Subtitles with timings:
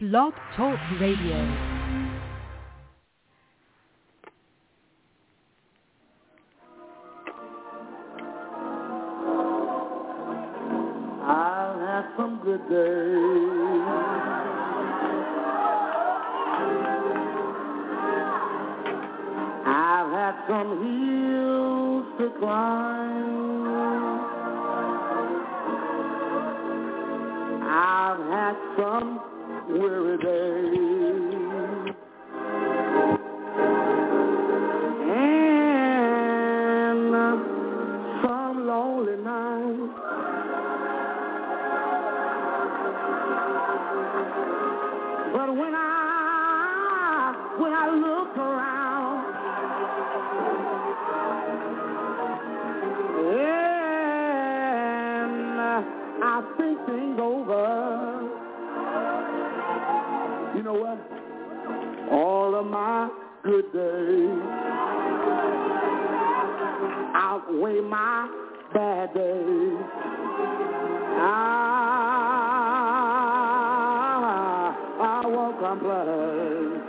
[0.00, 1.34] Blog Talk Radio.
[11.26, 13.88] I've had some good days.
[19.66, 23.48] I've had some hills to climb.
[27.66, 29.17] I've had some
[29.78, 31.94] weary days.
[35.10, 37.14] And
[38.22, 39.94] some lonely nights.
[45.32, 49.34] But when I when I look around,
[55.28, 55.60] and
[56.24, 58.17] I think things over,
[62.70, 63.08] my
[63.44, 64.88] good days
[67.14, 68.28] outweigh my
[68.72, 69.78] bad days.
[71.20, 71.98] Ah,
[75.00, 76.82] I, I won't complain.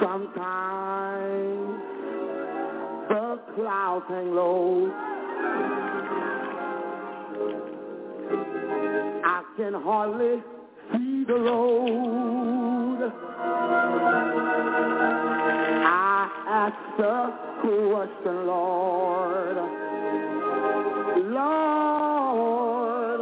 [0.00, 1.80] Sometimes
[3.08, 4.90] the clouds hang low.
[9.24, 10.42] I can hardly
[10.92, 12.41] see the road.
[13.04, 13.08] I
[16.46, 19.56] ask the question, Lord.
[21.32, 23.20] Lord,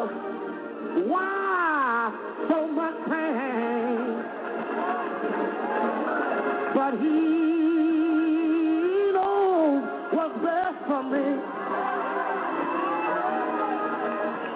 [1.09, 2.13] why
[2.51, 4.23] so much pain?
[6.75, 7.17] But he
[9.15, 11.27] knows what's best for me.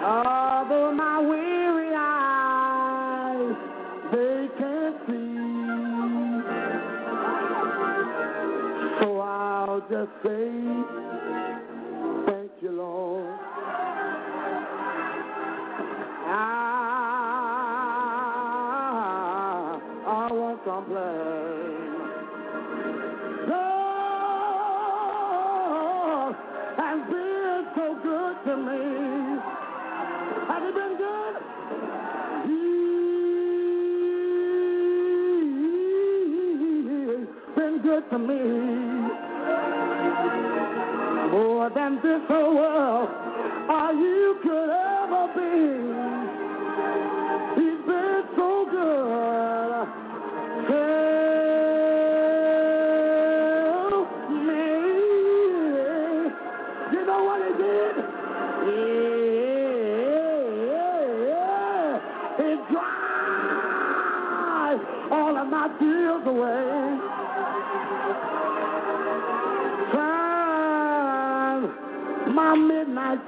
[0.05, 1.19] Although my
[10.05, 10.51] Say,
[12.27, 13.39] thank you, Lord.
[18.67, 21.91] Ah, I, I won't complain.
[23.49, 24.75] Lord
[26.77, 28.83] has been so good to me.
[30.49, 31.35] Has he been good?
[36.45, 38.84] He's been good to me.
[41.35, 43.09] More than this whole world
[43.69, 46.24] or you could ever be.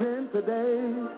[0.00, 1.08] Midnight in today.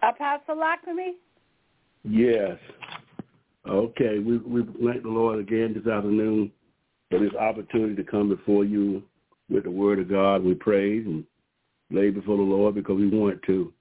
[0.00, 1.12] Apostle Lockamy?
[2.04, 2.56] Yes.
[3.68, 6.50] Okay, we we thank the Lord again this afternoon
[7.10, 9.02] for this opportunity to come before you
[9.48, 10.44] with the Word of God.
[10.44, 11.24] We praise and
[11.90, 13.72] lay before the Lord because we want to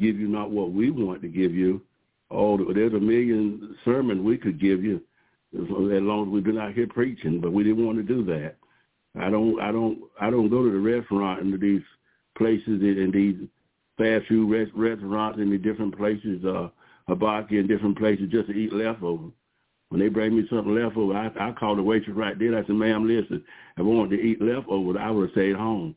[0.00, 1.82] give you not what we want to give you.
[2.30, 5.00] Oh, there's a million sermons we could give you
[5.54, 8.56] as long as we've been out here preaching, but we didn't want to do that.
[9.18, 11.82] I don't, I don't, I don't go to the restaurant into these
[12.36, 13.48] places in these
[13.96, 16.68] fast food res- restaurants in the different places, uh,
[17.08, 19.32] Hibachi and different places just to eat leftovers.
[19.88, 22.56] When they bring me something leftover, I, I call the waitress right there.
[22.58, 23.44] I said, ma'am, listen,
[23.76, 25.94] if I wanted to eat leftovers, I would have stayed home.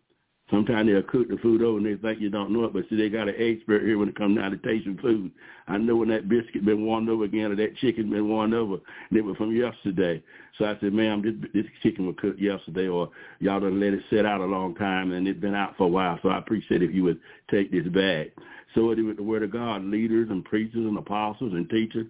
[0.52, 2.96] Sometimes they'll cook the food over and they think you don't know it, but see,
[2.96, 5.31] they got an expert here when it comes down to tasting food.
[5.68, 8.78] I know when that biscuit been warmed over again or that chicken been warmed over,
[9.12, 10.24] they were from yesterday.
[10.58, 14.02] So I said, ma'am, this, this chicken was cooked yesterday or y'all done let it
[14.10, 16.18] sit out a long time and it's been out for a while.
[16.24, 17.19] So I appreciate if you would
[17.52, 18.28] take this back.
[18.74, 22.08] So it is with the word of God, leaders and preachers and apostles and teachers,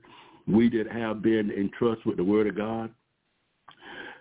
[0.49, 2.89] we that have been in trust with the word of God,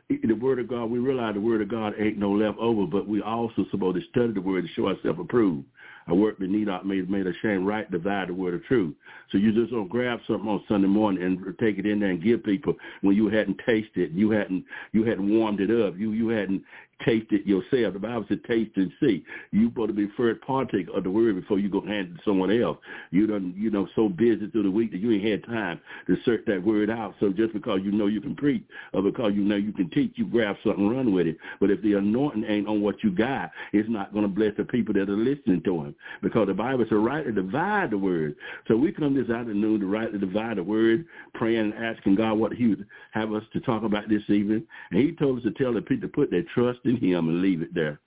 [0.08, 3.20] the word of God, we realize the word of God ain't no leftover, but we
[3.20, 5.66] also supposed to study the word to show ourselves approved.
[6.10, 7.90] A work that need not made made ashamed, right?
[7.90, 8.94] Divide the word of truth.
[9.30, 12.22] So you just don't grab something on Sunday morning and take it in there and
[12.22, 16.28] give people when you hadn't tasted, you hadn't you hadn't warmed it up, you you
[16.28, 16.62] hadn't
[17.04, 17.94] taste it yourself.
[17.94, 19.24] The Bible says taste and see.
[19.50, 22.50] You better be first partake of the word before you go hand it to someone
[22.50, 22.78] else.
[23.10, 26.16] You done you know so busy through the week that you ain't had time to
[26.24, 27.14] search that word out.
[27.20, 30.12] So just because you know you can preach or because you know you can teach,
[30.16, 31.38] you grab something run with it.
[31.60, 34.64] But if the anointing ain't on what you got, it's not going to bless the
[34.64, 35.94] people that are listening to him.
[36.22, 38.36] Because the Bible says rightly divide the word.
[38.66, 42.52] So we come this afternoon to rightly divide the word, praying and asking God what
[42.52, 44.64] he would have us to talk about this evening.
[44.90, 47.42] And he told us to tell the people to put their trust in him and
[47.42, 48.00] leave it there.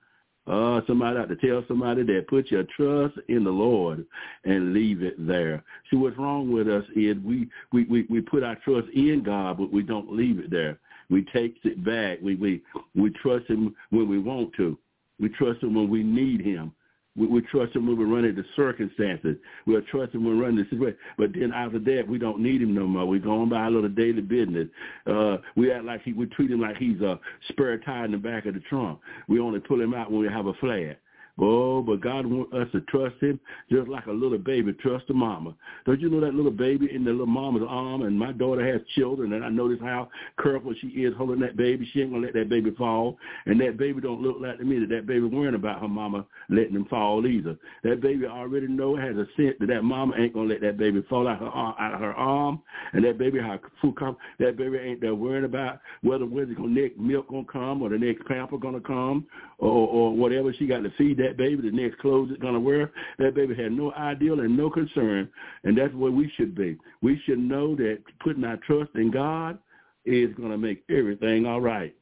[0.48, 4.06] Uh, somebody ought to tell somebody that put your trust in the Lord
[4.44, 5.64] and leave it there.
[5.90, 9.60] See, what's wrong with us is we, we, we, we put our trust in God,
[9.60, 10.80] but we don't leave it there.
[11.12, 12.20] We take it back.
[12.22, 12.64] We, we,
[12.96, 14.78] we trust him when we want to.
[15.20, 16.74] We trust him when we need him.
[17.16, 19.38] We, we trust him when we run into circumstances.
[19.66, 20.98] We'll trust him when we run into situation.
[21.18, 23.06] But then after that, we don't need him no more.
[23.06, 24.68] We're going by our little daily business.
[25.06, 27.20] Uh, we act like he, we treat him like he's a
[27.50, 29.00] spare tire in the back of the trunk.
[29.28, 31.01] We only pull him out when we have a flat.
[31.40, 33.40] Oh, but God wants us to trust him
[33.72, 35.56] just like a little baby trusts a mama.
[35.86, 38.04] Don't you know that little baby in the little mama's arm?
[38.04, 40.10] And my daughter has children, and I notice how
[40.42, 41.90] careful she is holding that baby.
[41.94, 43.18] She ain't going to let that baby fall.
[43.46, 46.26] And that baby don't look like to me that that baby worrying about her mama
[46.50, 47.58] letting him fall either.
[47.84, 50.78] That baby already know, has a sense that that mama ain't going to let that
[50.78, 52.62] baby fall out, her, out of her arm.
[52.94, 56.62] And that baby, how food come, that baby ain't there worrying about whether whether the
[56.62, 59.26] next milk going to come or the next pamper going to come
[59.58, 62.60] or, or whatever she got to feed that baby, the next clothes it's going to
[62.60, 62.92] wear.
[63.20, 65.30] That baby had no ideal and no concern,
[65.64, 66.78] and that's where we should be.
[67.02, 69.58] We should know that putting our trust in God
[70.06, 71.96] is going to make everything all right.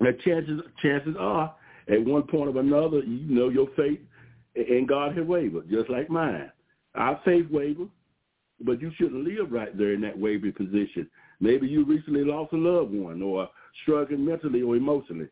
[0.00, 1.54] Now, chances chances are,
[1.90, 4.00] at one point or another, you know your faith
[4.54, 6.50] in God has wavered, just like mine.
[6.94, 7.88] Our faith wavered,
[8.60, 11.08] but you shouldn't live right there in that wavered position.
[11.40, 13.48] Maybe you recently lost a loved one or
[13.82, 15.28] struggling mentally or emotionally.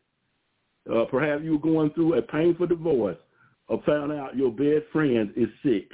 [0.91, 3.17] Uh, perhaps you were going through a painful divorce
[3.67, 5.91] or found out your best friend is sick.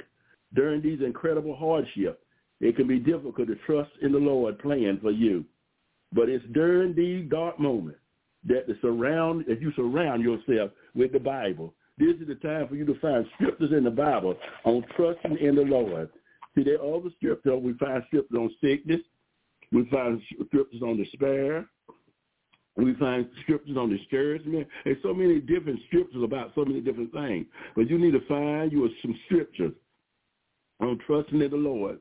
[0.54, 2.18] During these incredible hardships,
[2.60, 5.44] it can be difficult to trust in the Lord plan for you.
[6.12, 8.00] But it's during these dark moments
[8.46, 11.74] that the surround that you surround yourself with the Bible.
[11.98, 15.56] This is the time for you to find scriptures in the Bible on trusting in
[15.56, 16.08] the Lord.
[16.54, 17.60] See, there are other scriptures.
[17.62, 19.00] We find scriptures on sickness.
[19.72, 21.66] We find scriptures on despair.
[22.76, 24.68] We find scriptures on discouragement.
[24.84, 27.46] There's so many different scriptures about so many different things.
[27.74, 29.72] But you need to find you some scriptures
[30.80, 31.98] on trusting in the Lord.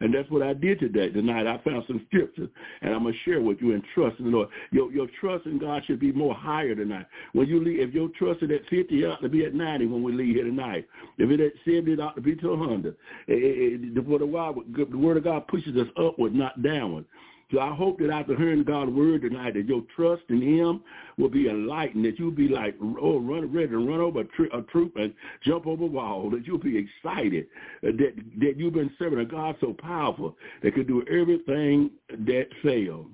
[0.00, 1.08] And that's what I did today.
[1.10, 2.50] Tonight I found some scriptures,
[2.82, 4.48] and I'm gonna share with you and trust in the Lord.
[4.70, 7.06] Your your trust in God should be more higher tonight.
[7.32, 9.86] When you leave, if your trust is at 50, it ought to be at 90
[9.86, 10.86] when we leave here tonight.
[11.18, 12.94] If it at 70, it ought to be to 100.
[13.26, 17.06] It, it, it, the, while, the Word of God pushes us upward, not downward.
[17.52, 20.82] So I hope that after hearing God's word tonight, that your trust in him
[21.16, 24.62] will be enlightened, that you'll be like, oh, run, ready to run over a, a
[24.62, 25.14] troop and
[25.44, 27.46] jump over a wall, that you'll be excited,
[27.84, 32.48] uh, that, that you've been serving a God so powerful that could do everything that
[32.64, 33.10] failed.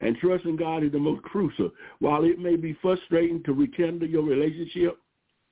[0.00, 1.70] And trusting God is the most crucial.
[1.98, 4.98] While it may be frustrating to rekindle your relationship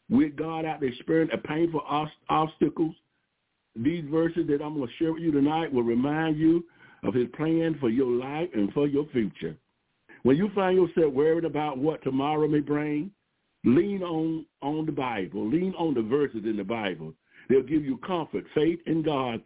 [0.08, 1.82] with God after experiencing painful
[2.28, 2.94] obstacles,
[3.76, 6.64] these verses that I'm going to share with you tonight will remind you
[7.04, 9.56] of his plan for your life and for your future.
[10.22, 13.10] When you find yourself worried about what tomorrow may bring,
[13.64, 15.48] lean on, on the Bible.
[15.48, 17.12] Lean on the verses in the Bible.
[17.48, 19.42] They'll give you comfort, faith in God's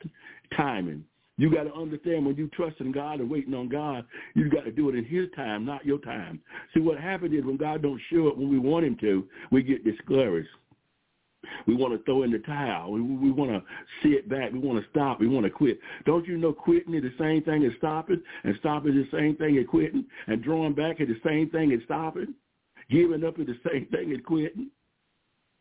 [0.57, 1.05] timing.
[1.37, 4.05] You got to understand when you trust in God and waiting on God,
[4.35, 6.41] you got to do it in his time, not your time.
[6.75, 9.63] See, what happens is when God don't show up when we want him to, we
[9.63, 10.49] get discouraged.
[11.67, 12.93] We want to throw in the towel.
[12.93, 13.63] We, we want to
[14.03, 14.53] sit back.
[14.53, 15.21] We want to stop.
[15.21, 15.79] We want to quit.
[16.07, 19.37] Don't you know quitting is the same thing as stopping, and stopping is the same
[19.37, 22.35] thing as quitting, and drawing back is the same thing as stopping?
[22.91, 24.71] Giving up is the same thing as quitting?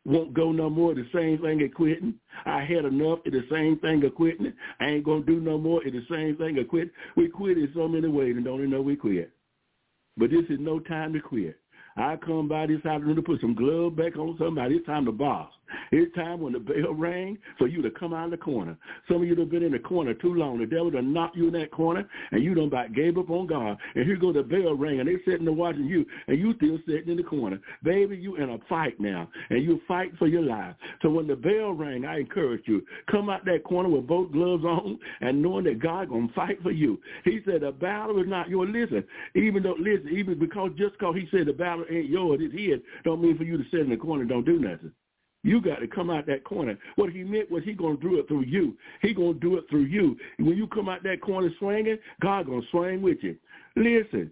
[0.05, 2.13] Won't go no more the same thing as quitting?
[2.45, 4.53] I had enough is the same thing as quitting.
[4.79, 6.91] I ain't going to do no more is the same thing as quitting.
[7.17, 9.31] We quit in so many ways and don't even know we quit.
[10.15, 11.59] But this is no time to quit.
[11.97, 14.75] I come by this afternoon to put some glove back on somebody.
[14.75, 15.51] It's time to boss.
[15.91, 18.77] It's time when the bell rang for you to come out of the corner.
[19.07, 20.59] Some of you have been in the corner too long.
[20.59, 23.47] The devil done knocked you in that corner, and you done about gave up on
[23.47, 23.77] God.
[23.95, 26.77] And here goes the bell ring, and they sitting there watching you, and you still
[26.87, 27.59] sitting in the corner.
[27.83, 30.75] Baby, you in a fight now, and you fight for your life.
[31.01, 34.63] So when the bell rang, I encourage you, come out that corner with both gloves
[34.63, 36.99] on and knowing that God going to fight for you.
[37.23, 38.69] He said the battle is not yours.
[38.71, 39.03] Listen,
[39.35, 42.79] even though, listen, even because just because he said the battle ain't yours, it's his,
[43.03, 44.91] don't mean for you to sit in the corner and don't do nothing.
[45.47, 46.77] You got to come out that corner.
[46.97, 48.75] What he meant was he going to do it through you.
[49.01, 50.17] He going to do it through you.
[50.39, 53.37] When you come out that corner swinging, God going to swing with you.
[53.77, 54.29] Listen,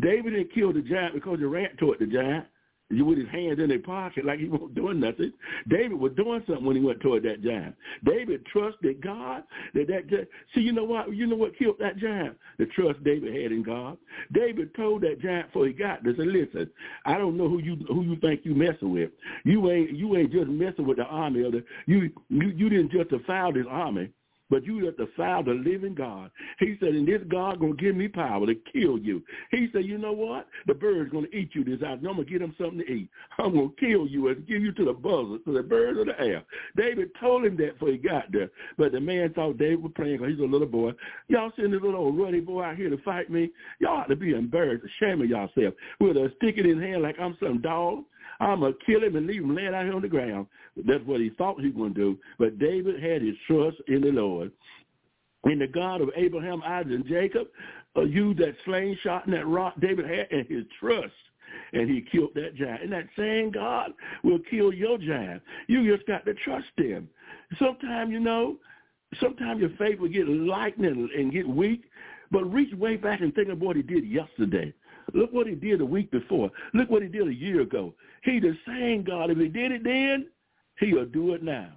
[0.00, 2.46] David didn't kill the giant because he ran toward the giant
[2.90, 5.32] with his hands in their pocket like he wasn't doing nothing.
[5.68, 7.74] David was doing something when he went toward that giant.
[8.04, 9.44] David trusted God.
[9.74, 11.14] That that see, you know what?
[11.14, 12.36] You know what killed that giant?
[12.58, 13.96] The trust David had in God.
[14.32, 16.70] David told that giant before he got there, said, "Listen,
[17.06, 19.10] I don't know who you who you think you messing with.
[19.44, 22.90] You ain't you ain't just messing with the army of the you you you didn't
[22.90, 24.10] just defile this army."
[24.50, 26.30] But you have defiled the living God.
[26.58, 29.22] He said, and this God going to give me power to kill you.
[29.50, 30.46] He said, you know what?
[30.66, 32.10] The bird's going to eat you this afternoon.
[32.10, 33.08] I'm going to get him something to eat.
[33.38, 36.06] I'm going to kill you and give you to the buzzards, to the birds of
[36.06, 36.42] the air.
[36.76, 38.50] David told him that before he got there.
[38.76, 40.92] But the man thought David was playing because he's a little boy.
[41.28, 43.50] Y'all send this little old ruddy boy out here to fight me?
[43.78, 45.74] Y'all ought to be embarrassed, ashamed of yourself.
[46.00, 48.04] With a stick in his hand like I'm some dog.
[48.40, 50.46] I'm going to kill him and leave him laying out here on the ground.
[50.76, 52.18] That's what he thought he was going to do.
[52.38, 54.50] But David had his trust in the Lord.
[55.44, 57.48] In the God of Abraham, Isaac, and Jacob,
[57.96, 61.12] uh, used that sling shot and that rock David had and his trust
[61.72, 62.82] and he killed that giant.
[62.82, 63.92] And that same God
[64.22, 65.42] will kill your giant.
[65.66, 67.08] You just got to trust him.
[67.58, 68.56] Sometimes, you know,
[69.20, 71.84] sometimes your faith will get lightened and get weak,
[72.30, 74.72] but reach way back and think of what he did yesterday.
[75.14, 76.50] Look what he did a week before.
[76.74, 77.94] Look what he did a year ago.
[78.22, 79.30] He the same God.
[79.30, 80.26] If he did it then,
[80.78, 81.70] he'll do it now.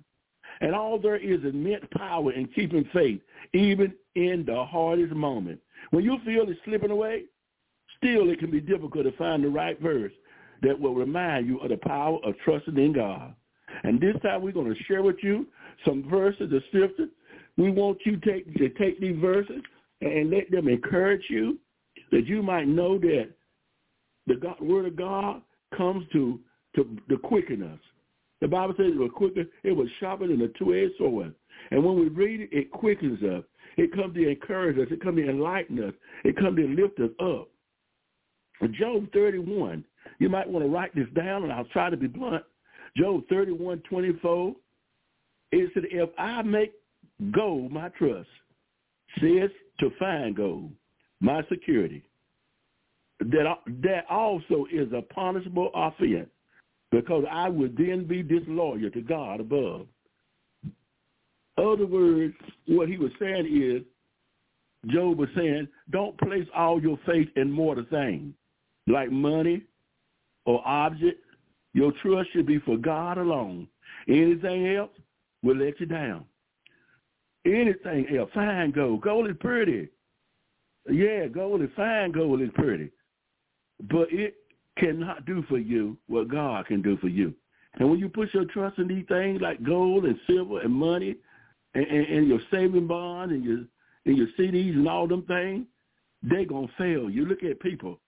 [0.62, 3.22] And all there is immense power in keeping faith,
[3.54, 5.60] even in the hardest moment.
[5.92, 7.24] When you feel it slipping away,
[7.98, 10.14] still it can be difficult to find the right verse
[10.62, 13.34] that will remind you of the power of trusting in God.
[13.84, 15.48] And this time we're going to share with you
[15.86, 17.08] some verses of scripture.
[17.58, 19.62] We want you to take, to take these verses
[20.02, 21.60] and let them encourage you
[22.12, 23.30] that you might know that
[24.28, 25.42] the God, word of God
[25.78, 26.40] comes to,
[26.76, 27.80] to, to quicken us.
[28.42, 31.34] The Bible says it was quicker, it was sharper than a two-edged sword.
[31.72, 33.44] And when we read it, it quickens us.
[33.78, 34.92] It comes to encourage us.
[34.92, 35.94] It comes to enlighten us.
[36.24, 37.50] It comes to lift us up.
[38.72, 39.84] Job 31,
[40.20, 42.44] you might want to write this down, and I'll try to be blunt.
[42.96, 44.56] Job 31, 24,
[45.52, 46.74] it said, if I make
[47.32, 48.30] gold my trust,
[49.20, 49.50] says
[49.80, 50.72] to find gold,
[51.20, 52.04] my security,
[53.32, 56.30] that, that also is a punishable offense
[56.92, 59.88] because I would then be disloyal to God above.
[61.58, 62.34] Other words,
[62.68, 63.84] what he was saying is,
[64.92, 68.34] Job was saying, don't place all your faith in mortal things
[68.88, 69.64] like money
[70.46, 71.22] or object.
[71.74, 73.68] Your trust should be for God alone.
[74.08, 74.92] Anything else
[75.42, 76.26] will let you down.
[77.46, 79.02] Anything else, fine gold.
[79.02, 79.90] Gold is pretty.
[80.90, 82.12] Yeah, gold is fine.
[82.12, 82.92] Gold is pretty
[83.90, 84.36] but it
[84.78, 87.34] cannot do for you what God can do for you.
[87.76, 91.16] And when you put your trust in these things like gold and silver and money
[91.74, 93.60] and, and, and your saving bond and your
[94.06, 95.66] and your CDs and all them things,
[96.22, 97.10] they're gonna fail.
[97.10, 98.00] You look at people,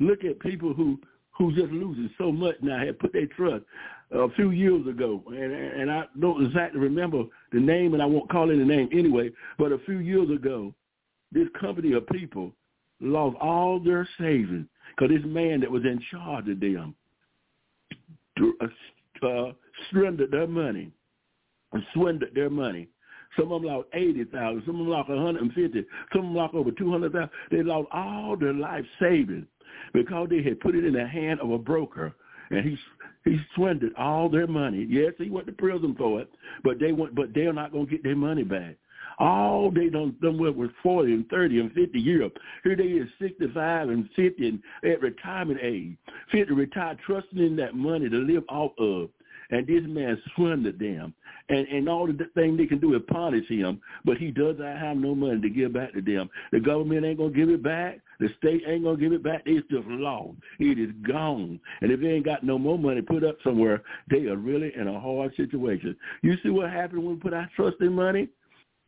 [0.00, 0.98] look at people who
[1.32, 3.64] who just losing so much now have put their trust
[4.12, 8.30] a few years ago, and and I don't exactly remember the name, and I won't
[8.30, 9.30] call it a name anyway.
[9.58, 10.74] But a few years ago,
[11.32, 12.52] this company of people
[13.00, 14.66] lost all their savings
[14.96, 16.94] because this man that was in charge of them
[18.40, 19.52] uh, uh,
[19.90, 20.90] surrendered their money,
[21.94, 22.88] swindled their money.
[23.36, 26.20] Some of them lost eighty thousand, some of them lost one hundred and fifty, some
[26.20, 27.30] of them lost over two hundred thousand.
[27.50, 29.46] They lost all their life savings
[29.94, 32.14] because they had put it in the hand of a broker,
[32.50, 32.76] and he
[33.24, 34.86] he swindled all their money.
[34.88, 36.30] Yes, he went to prison for it,
[36.62, 38.76] but they went, but they're not going to get their money back.
[39.18, 42.30] All they done done with 40 and 30 and 50 years.
[42.64, 45.96] Here they is 65 and 50 and at retirement age.
[46.30, 49.10] Fit to retire trusting in that money to live off of.
[49.50, 51.14] And this man swindled them.
[51.48, 54.78] And and all the thing they can do is punish him, but he does not
[54.78, 56.30] have no money to give back to them.
[56.52, 58.00] The government ain't gonna give it back.
[58.20, 59.42] The state ain't gonna give it back.
[59.44, 60.38] It's just lost.
[60.58, 61.60] It is gone.
[61.80, 64.88] And if they ain't got no more money put up somewhere, they are really in
[64.88, 65.96] a hard situation.
[66.22, 68.28] You see what happened when we put our trust in money?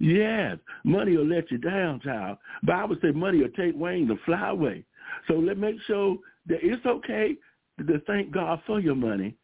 [0.05, 2.37] Yes, money will let you down, child.
[2.63, 4.85] Bible says money will take wings and fly away.
[5.27, 7.37] So let make sure that it's okay
[7.79, 9.35] to thank God for your money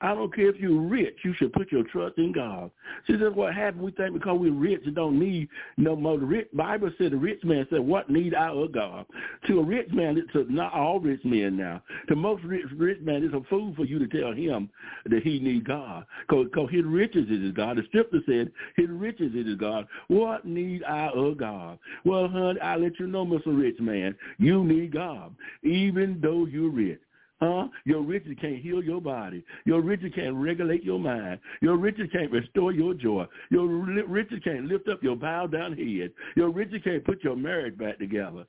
[0.00, 2.70] I don't care if you're rich, you should put your trust in God.
[3.06, 3.82] See, that's what happened.
[3.82, 6.18] We think because we're rich and don't need no more.
[6.18, 9.06] The rich, Bible said the rich man said, what need I of God?
[9.48, 11.82] To a rich man, it's not all rich men now.
[12.08, 14.70] To most rich, rich man, it's a fool for you to tell him
[15.06, 16.06] that he need God.
[16.28, 17.78] Because his riches is his God.
[17.78, 19.86] The scripture said his riches is his God.
[20.06, 21.78] What need I of God?
[22.04, 23.46] Well, honey, I let you know, Mr.
[23.46, 27.00] Rich Man, you need God, even though you're rich.
[27.40, 27.68] Huh?
[27.84, 29.44] Your riches can't heal your body.
[29.64, 31.38] Your riches can't regulate your mind.
[31.62, 33.26] Your riches can't restore your joy.
[33.50, 36.10] Your riches can't lift up your bowed down head.
[36.36, 38.44] Your riches can't put your marriage back together.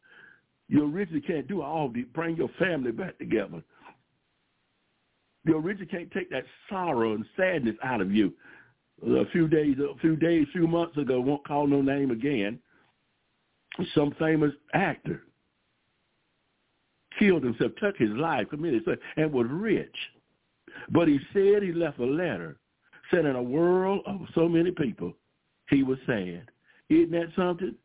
[0.69, 3.61] Your riches can't do all the bring your family back together.
[5.45, 8.33] Your riches can't take that sorrow and sadness out of you.
[9.05, 12.59] A few days, a few days, few months ago, won't call no name again.
[13.93, 15.23] Some famous actor
[17.19, 19.95] killed himself, took his life, committed suicide, and was rich.
[20.91, 22.57] But he said he left a letter,
[23.11, 25.13] said in a world of so many people,
[25.69, 26.49] he was sad.
[26.89, 27.75] Isn't that something?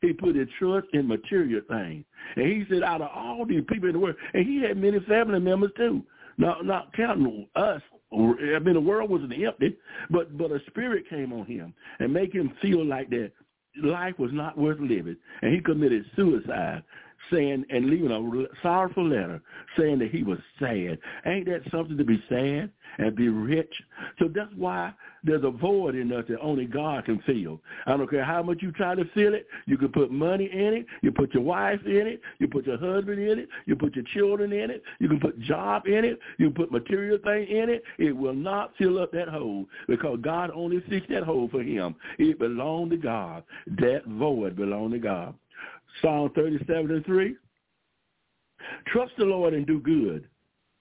[0.00, 2.04] He put his trust in material things.
[2.36, 5.00] And he said out of all these people in the world, and he had many
[5.00, 6.02] family members too,
[6.38, 7.82] not, not counting us.
[8.12, 9.76] I mean, the world wasn't empty,
[10.10, 13.32] but, but a spirit came on him and make him feel like that
[13.82, 15.16] life was not worth living.
[15.42, 16.82] And he committed suicide
[17.30, 19.40] saying and leaving a sorrowful letter
[19.78, 20.98] saying that he was sad.
[21.26, 23.72] Ain't that something to be sad and be rich?
[24.18, 24.92] So that's why
[25.24, 27.60] there's a void in us that only God can fill.
[27.86, 29.46] I don't care how much you try to fill it.
[29.66, 30.86] You can put money in it.
[31.02, 32.20] You put your wife in it.
[32.38, 33.48] You put your husband in it.
[33.66, 34.82] You put your children in it.
[35.00, 36.18] You can put job in it.
[36.38, 37.82] You can put material thing in it.
[37.98, 41.96] It will not fill up that hole because God only seeks that hole for him.
[42.18, 43.42] It belonged to God.
[43.78, 45.34] That void belonged to God.
[46.02, 47.36] Psalm 37 and 3.
[48.88, 50.28] Trust the Lord and do good.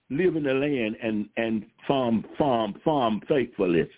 [0.10, 3.90] Live in the land and, and farm, farm, farm faithfulness.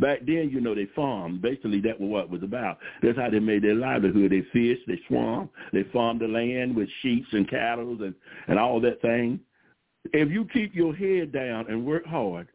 [0.00, 1.40] Back then, you know, they farmed.
[1.40, 2.78] Basically, that was what it was about.
[3.02, 4.32] That's how they made their livelihood.
[4.32, 8.14] They fished, they swam, they farmed the land with sheep and cattle and,
[8.48, 9.40] and all that thing.
[10.12, 12.48] If you keep your head down and work hard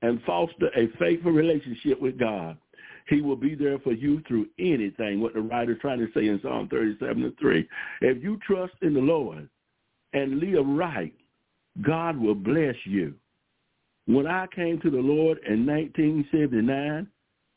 [0.00, 2.56] and foster a faithful relationship with God,
[3.08, 6.40] he will be there for you through anything, what the writer's trying to say in
[6.42, 7.68] Psalm 37 and 3.
[8.00, 9.48] If you trust in the Lord
[10.12, 11.14] and live right,
[11.80, 13.14] God will bless you.
[14.06, 17.06] When I came to the Lord in 1979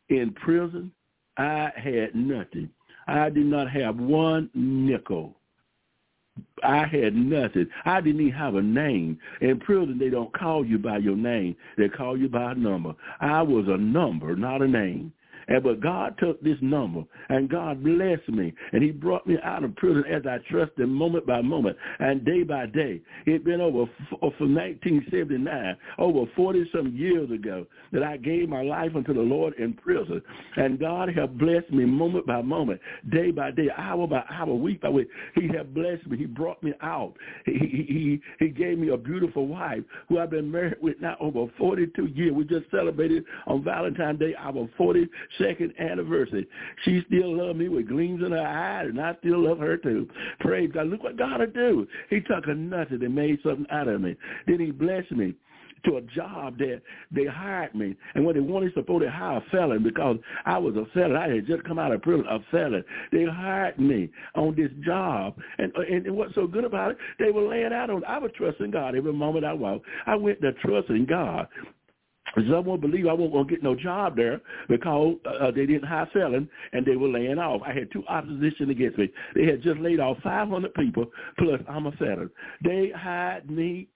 [0.09, 0.91] in prison,
[1.37, 2.69] I had nothing.
[3.07, 5.35] I did not have one nickel.
[6.63, 7.67] I had nothing.
[7.85, 9.19] I didn't even have a name.
[9.41, 11.55] In prison, they don't call you by your name.
[11.77, 12.93] They call you by a number.
[13.21, 15.13] I was a number, not a name.
[15.47, 19.63] And but God took this number and God blessed me and he brought me out
[19.63, 23.01] of prison as I trusted moment by moment and day by day.
[23.25, 23.85] It been over
[24.19, 29.53] from 1979, over 40 some years ago that I gave my life unto the Lord
[29.59, 30.21] in prison.
[30.57, 32.81] And God has blessed me moment by moment,
[33.11, 35.07] day by day, hour by hour, week by week.
[35.35, 36.17] He has blessed me.
[36.17, 37.13] He brought me out.
[37.45, 37.93] He, he,
[38.39, 42.07] he, he gave me a beautiful wife who I've been married with now over 42
[42.07, 42.33] years.
[42.33, 45.07] We just celebrated on Valentine's Day our 40
[45.39, 46.47] second anniversary.
[46.83, 50.07] She still loved me with gleams in her eyes, and I still love her too.
[50.39, 50.87] Praise God.
[50.87, 51.87] Look what God will do.
[52.09, 54.15] He took a nothing and made something out of me.
[54.47, 55.35] Then he blessed me
[55.85, 57.95] to a job that they hired me.
[58.15, 61.15] And when they wanted to hire a felon because I was a felon.
[61.15, 62.83] I had just come out of prison, a felon.
[63.11, 65.35] They hired me on this job.
[65.57, 68.31] And, and, and what's so good about it, they were laying out on, I was
[68.35, 69.85] trusting God every moment I walked.
[70.05, 71.47] I went to trusting God.
[72.35, 76.09] Some won't believe I won't gonna get no job there because uh, they didn't hire
[76.11, 77.61] felon and they were laying off.
[77.65, 79.09] I had two opposition against me.
[79.35, 81.05] They had just laid off 500 people
[81.37, 82.29] plus I'm a felon.
[82.63, 83.87] They hired me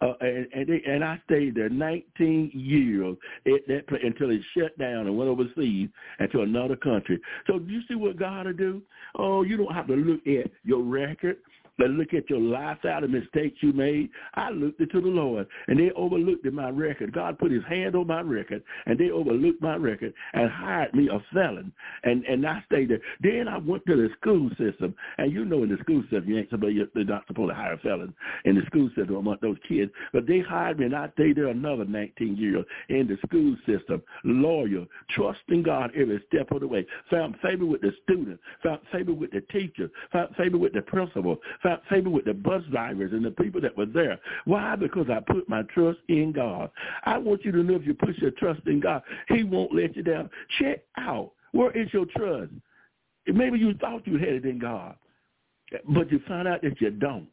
[0.00, 3.16] uh, and and, they, and I stayed there 19 years
[3.46, 7.20] at that place until it shut down and went overseas and to another country.
[7.46, 8.82] So do you see what God will do?
[9.18, 11.38] Oh, you don't have to look at your record.
[11.78, 14.10] But look at your lifestyle, the mistakes you made.
[14.34, 17.12] I looked it to the Lord, and they overlooked my record.
[17.12, 21.08] God put his hand on my record, and they overlooked my record and hired me
[21.08, 21.72] a felon,
[22.04, 23.00] and, and I stayed there.
[23.20, 26.38] Then I went to the school system, and you know in the school system, you
[26.38, 28.12] ain't supposed, they're not supposed to hire felons
[28.44, 29.90] in the school system among those kids.
[30.12, 34.02] But they hired me, and I stayed there another 19 years in the school system,
[34.24, 36.86] loyal, trusting God every step of the way.
[37.10, 41.38] Found favor with the students, found favor with the teachers, found favor with the principal,
[41.88, 44.18] favor with the bus drivers and the people that were there.
[44.44, 44.76] Why?
[44.76, 46.70] Because I put my trust in God.
[47.04, 49.96] I want you to know if you put your trust in God, he won't let
[49.96, 50.30] you down.
[50.58, 51.32] Check out.
[51.52, 52.52] Where is your trust?
[53.26, 54.96] Maybe you thought you had it in God,
[55.88, 57.28] but you find out that you don't.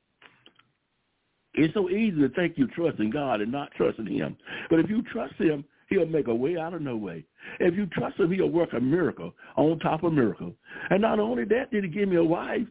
[1.55, 4.37] It's so easy to think you trust in God and not trust in him.
[4.69, 7.25] But if you trust him, he'll make a way out of no way.
[7.59, 10.53] If you trust him, he'll work a miracle on top of miracle.
[10.91, 12.67] And not only that, did he give me a wife,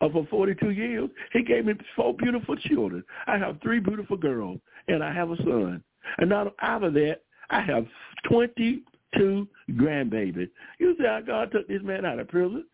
[0.00, 3.04] for 42 years, he gave me four beautiful children.
[3.26, 5.82] I have three beautiful girls, and I have a son.
[6.18, 7.86] And not out of that, I have
[8.28, 10.50] 22 grandbabies.
[10.78, 12.64] You say how God took this man out of prison?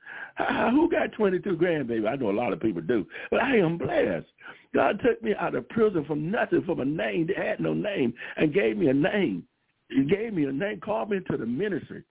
[0.70, 2.08] Who got 22 grandbabies?
[2.08, 4.26] I know a lot of people do, but I am blessed.
[4.74, 8.14] God took me out of prison from nothing, from a name that had no name,
[8.36, 9.44] and gave me a name.
[9.88, 12.04] He gave me a name, called me into the ministry.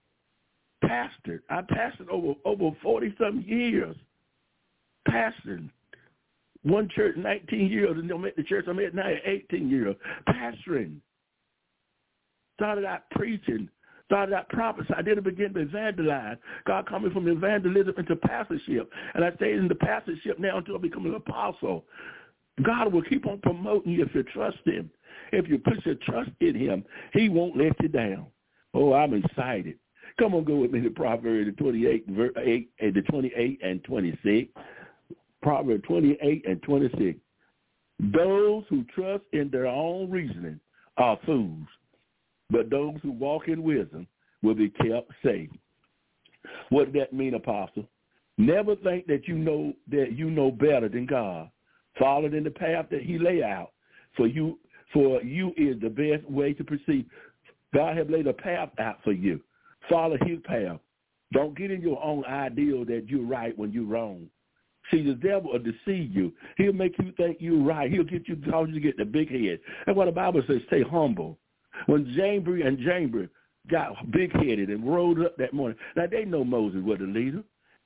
[0.82, 1.42] Pastor.
[1.50, 3.96] I pastored over over 40 some years
[5.08, 5.70] pastoring
[6.62, 9.96] one church 19 years, and I'm at the church I'm at now 18 years,
[10.28, 10.96] pastoring.
[12.58, 13.68] Started out preaching,
[14.06, 14.98] started out prophesying.
[14.98, 16.36] I didn't begin to evangelize.
[16.66, 18.90] God called me from evangelism into pastorship.
[19.14, 21.86] And I stayed in the pastorship now until I become an apostle.
[22.62, 24.90] God will keep on promoting you if you trust him.
[25.32, 26.84] If you put your trust in him,
[27.14, 28.26] he won't let you down.
[28.74, 29.78] Oh, I'm excited.
[30.18, 32.04] Come on, go with me to Proverbs the 28,
[32.36, 34.52] 8, and the 28 and 26.
[35.42, 37.18] Proverbs 28 and 26.
[38.12, 40.60] Those who trust in their own reasoning
[40.96, 41.66] are fools,
[42.50, 44.06] but those who walk in wisdom
[44.42, 45.50] will be kept safe.
[46.70, 47.86] What does that mean, Apostle?
[48.38, 51.50] Never think that you know that you know better than God.
[51.98, 53.72] Follow in the path that He lay out
[54.16, 54.58] for you.
[54.92, 57.06] For you is the best way to proceed.
[57.74, 59.40] God has laid a path out for you.
[59.88, 60.78] Follow His path.
[61.32, 64.28] Don't get in your own ideal that you're right when you're wrong.
[64.90, 66.32] See, the devil will deceive you.
[66.56, 67.90] He'll make you think you're right.
[67.90, 69.60] He'll get you, cause you to get the big head.
[69.86, 71.38] That's what the Bible says, stay humble.
[71.86, 73.28] When Jambry and Jambry
[73.70, 77.42] got big-headed and rode up that morning, now they know Moses was the leader.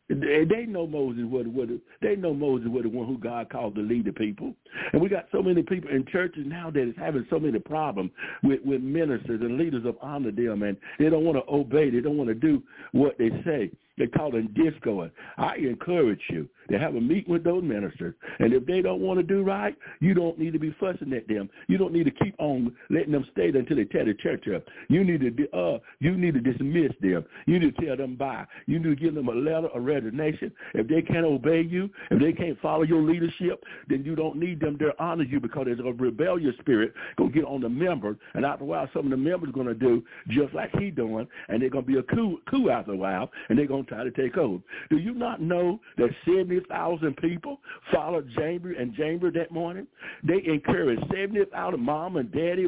[0.08, 1.68] They know Moses was, was
[2.02, 4.52] they know Moses was the one who God called to lead the people,
[4.92, 8.10] and we got so many people in churches now that is having so many problems
[8.42, 12.00] with with ministers and leaders of honor them, and they don't want to obey, they
[12.00, 12.62] don't want to do
[12.92, 13.70] what they say.
[13.96, 15.10] They call them discoing.
[15.38, 18.14] I encourage you to have a meeting with those ministers.
[18.38, 21.28] And if they don't want to do right, you don't need to be fussing at
[21.28, 21.48] them.
[21.68, 24.48] You don't need to keep on letting them stay there until they tear the church
[24.48, 24.64] up.
[24.88, 27.24] You need to uh you need to dismiss them.
[27.46, 28.46] You need to tell them bye.
[28.66, 30.52] You need to give them a letter of resignation.
[30.74, 34.60] If they can't obey you, if they can't follow your leadership, then you don't need
[34.60, 38.44] them to honor you because there's a rebellious spirit gonna get on the members and
[38.44, 41.62] after a while some of the members are gonna do just like he doing and
[41.62, 44.36] they're gonna be a coup coup after a while and they're gonna try to take
[44.36, 44.62] over.
[44.90, 47.60] Do you not know that 70,000 people
[47.92, 49.86] followed Jambry and Jambry that morning?
[50.22, 52.66] They encouraged 70,000 mom and daddy,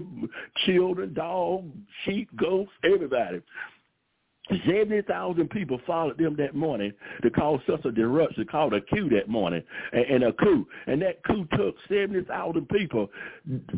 [0.66, 3.42] children, dogs, sheep, goats, everybody
[4.66, 9.28] 70,000 people followed them that morning to cause such a disruption, called a coup that
[9.28, 10.66] morning, and, and a coup.
[10.86, 13.10] And that coup took 70,000 people,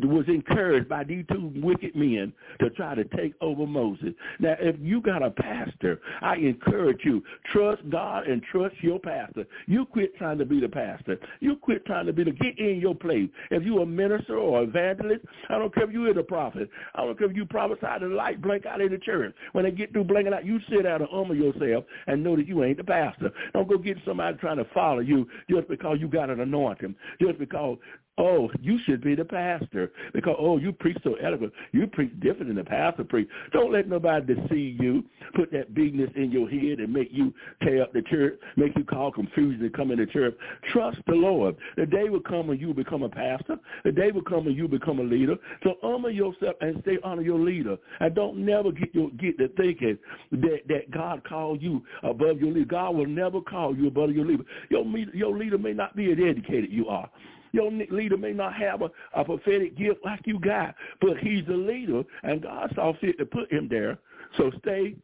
[0.03, 4.13] was encouraged by these two wicked men to try to take over Moses.
[4.39, 9.45] Now, if you got a pastor, I encourage you, trust God and trust your pastor.
[9.67, 11.17] You quit trying to be the pastor.
[11.39, 13.29] You quit trying to be the, get in your place.
[13.51, 16.69] If you're a minister or evangelist, I don't care if you're a prophet.
[16.95, 19.33] I don't care if you prophesy the light blink out in the church.
[19.53, 22.47] When they get through blinking out, you sit down and humble yourself and know that
[22.47, 23.31] you ain't the pastor.
[23.53, 27.37] Don't go get somebody trying to follow you just because you got an anointing, just
[27.39, 27.77] because
[28.19, 31.53] Oh, you should be the pastor because, oh, you preach so eloquent.
[31.71, 33.29] You preach different than the pastor preach.
[33.53, 35.05] Don't let nobody deceive you,
[35.35, 38.83] put that bigness in your head and make you tear up the church, make you
[38.83, 40.35] call confusion and come into church.
[40.73, 41.55] Trust the Lord.
[41.77, 43.57] The day will come when you become a pastor.
[43.85, 45.37] The day will come when you become a leader.
[45.63, 47.77] So honor yourself and stay honor your leader.
[48.01, 49.97] And don't never get your get to thinking
[50.31, 52.65] that, that God called you above your leader.
[52.65, 54.43] God will never call you above your leader.
[54.69, 57.09] Your, your leader may not be as educated you are.
[57.51, 61.53] Your leader may not have a, a prophetic gift like you got, but he's a
[61.53, 63.97] leader, and God saw fit to put him there.
[64.37, 64.95] So stay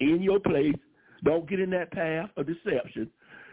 [0.00, 0.74] in your place.
[1.24, 3.10] Don't get in that path of deception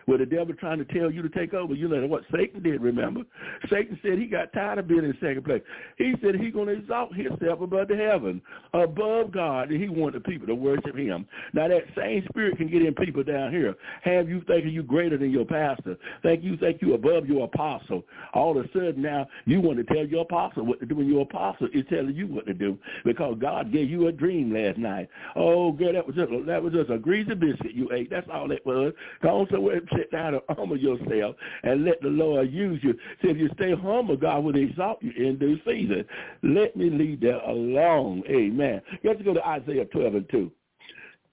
[0.07, 1.73] where the devil trying to tell you to take over.
[1.73, 3.21] You know what Satan did, remember?
[3.69, 5.61] Satan said he got tired of being in second place.
[5.97, 8.41] He said he's going to exalt himself above the heaven,
[8.73, 11.27] above God, and he wanted people to worship him.
[11.53, 13.75] Now that same spirit can get in people down here.
[14.01, 15.97] Have you thinking you greater than your pastor.
[16.23, 18.03] Think you think you above your apostle.
[18.33, 21.07] All of a sudden now you want to tell your apostle what to do when
[21.07, 24.77] your apostle is telling you what to do because God gave you a dream last
[24.77, 25.09] night.
[25.35, 28.09] Oh, girl, that was just that was just a greasy biscuit you ate.
[28.09, 28.93] That's all it was.
[29.21, 32.93] Go on somewhere sit down and humble yourself and let the Lord use you.
[33.21, 36.05] See, if you stay humble, God will exalt you in due season.
[36.43, 38.23] Let me lead that along.
[38.29, 38.81] Amen.
[39.03, 40.51] Let's go to Isaiah 12 and 2.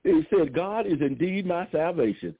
[0.04, 2.34] It said, God is indeed my salvation.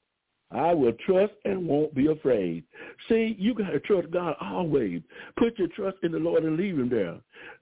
[0.51, 2.63] I will trust and won't be afraid.
[3.09, 5.01] See, you got to trust God always.
[5.37, 7.15] Put your trust in the Lord and leave him there.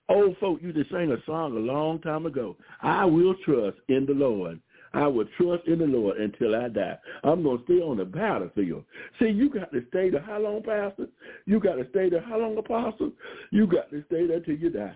[0.10, 2.58] Old folk used to sing a song a long time ago.
[2.82, 4.60] I will trust in the Lord.
[4.94, 6.98] I will trust in the Lord until I die.
[7.24, 8.84] I'm going to stay on the battlefield.
[9.20, 10.22] See, you got to stay there.
[10.22, 11.08] How long, Pastor?
[11.46, 12.22] You got to stay there.
[12.22, 13.12] How long, Apostle?
[13.52, 14.96] You got to stay there till you die.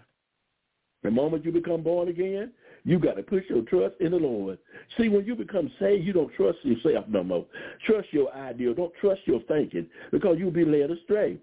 [1.03, 2.51] The moment you become born again,
[2.83, 4.57] you got to put your trust in the Lord.
[4.97, 7.45] See, when you become saved, you don't trust yourself no more.
[7.85, 8.73] Trust your ideal.
[8.73, 11.37] Don't trust your thinking because you'll be led astray.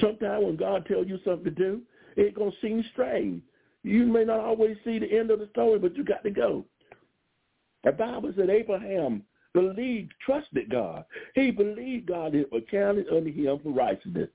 [0.00, 1.80] Sometimes when God tells you something to do,
[2.16, 3.42] it's going to seem strange.
[3.82, 6.64] You may not always see the end of the story, but you got to go.
[7.84, 9.22] The Bible said Abraham
[9.54, 11.04] believed, trusted God.
[11.34, 14.28] He believed God it was counted unto him for righteousness.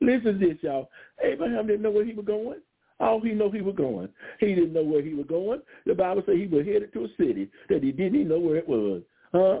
[0.00, 0.90] Listen to this, y'all.
[1.22, 2.60] Abraham didn't know where he was going.
[3.00, 4.08] All he know he was going.
[4.38, 5.60] He didn't know where he was going.
[5.86, 8.56] The Bible said he was headed to a city that he didn't even know where
[8.56, 9.02] it was.
[9.32, 9.60] Huh?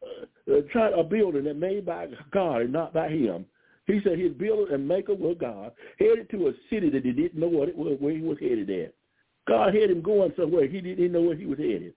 [0.00, 3.44] Uh, uh, a building that made by God and not by him.
[3.86, 7.40] He said his builder and maker was God, headed to a city that he didn't
[7.40, 8.94] know what it was, where he was headed at.
[9.48, 11.94] God had him going somewhere he didn't even know where he was headed.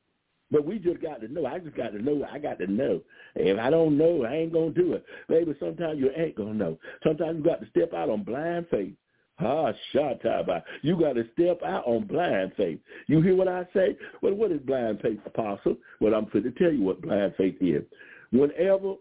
[0.52, 1.46] But we just got to know.
[1.46, 2.28] I just got to know.
[2.30, 3.02] I got to know.
[3.36, 5.06] If I don't know, I ain't gonna do it.
[5.30, 6.78] Maybe sometimes you ain't gonna know.
[7.04, 8.94] Sometimes you got to step out on blind faith.
[9.40, 10.62] Ah, shataba.
[10.82, 12.80] You got to step out on blind faith.
[13.08, 13.98] You hear what I say?
[14.22, 15.78] Well, what is blind faith, Apostle?
[16.00, 17.84] Well, I'm going to tell you what blind faith is.
[18.32, 18.96] Whenever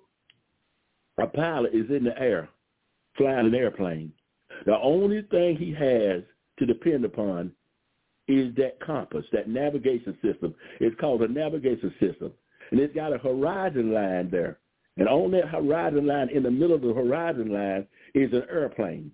[1.18, 2.48] a pilot is in the air,
[3.18, 4.12] flying an airplane,
[4.64, 6.22] the only thing he has
[6.58, 7.52] to depend upon
[8.30, 10.54] is that compass, that navigation system.
[10.78, 12.32] It's called a navigation system.
[12.70, 14.58] And it's got a horizon line there.
[14.96, 19.10] And on that horizon line, in the middle of the horizon line, is an airplane.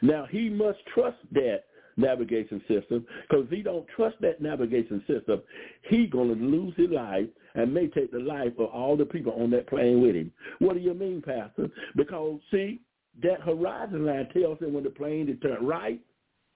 [0.00, 1.64] Now, he must trust that
[1.96, 5.42] navigation system because if he don't trust that navigation system,
[5.88, 9.32] he going to lose his life and may take the life of all the people
[9.32, 10.30] on that plane with him.
[10.60, 11.68] What do you mean, Pastor?
[11.96, 12.80] Because, see,
[13.22, 16.00] that horizon line tells him when the plane is turned right.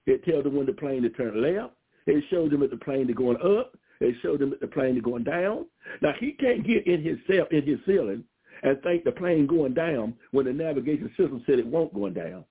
[0.06, 1.74] It tells him when the plane is turned left.
[2.06, 3.76] It showed him if the plane is going up.
[4.00, 5.66] It showed him if the plane is going down.
[6.02, 8.24] Now, he can't get in his himself, in his feeling,
[8.62, 12.44] and think the plane going down when the navigation system said it won't going down.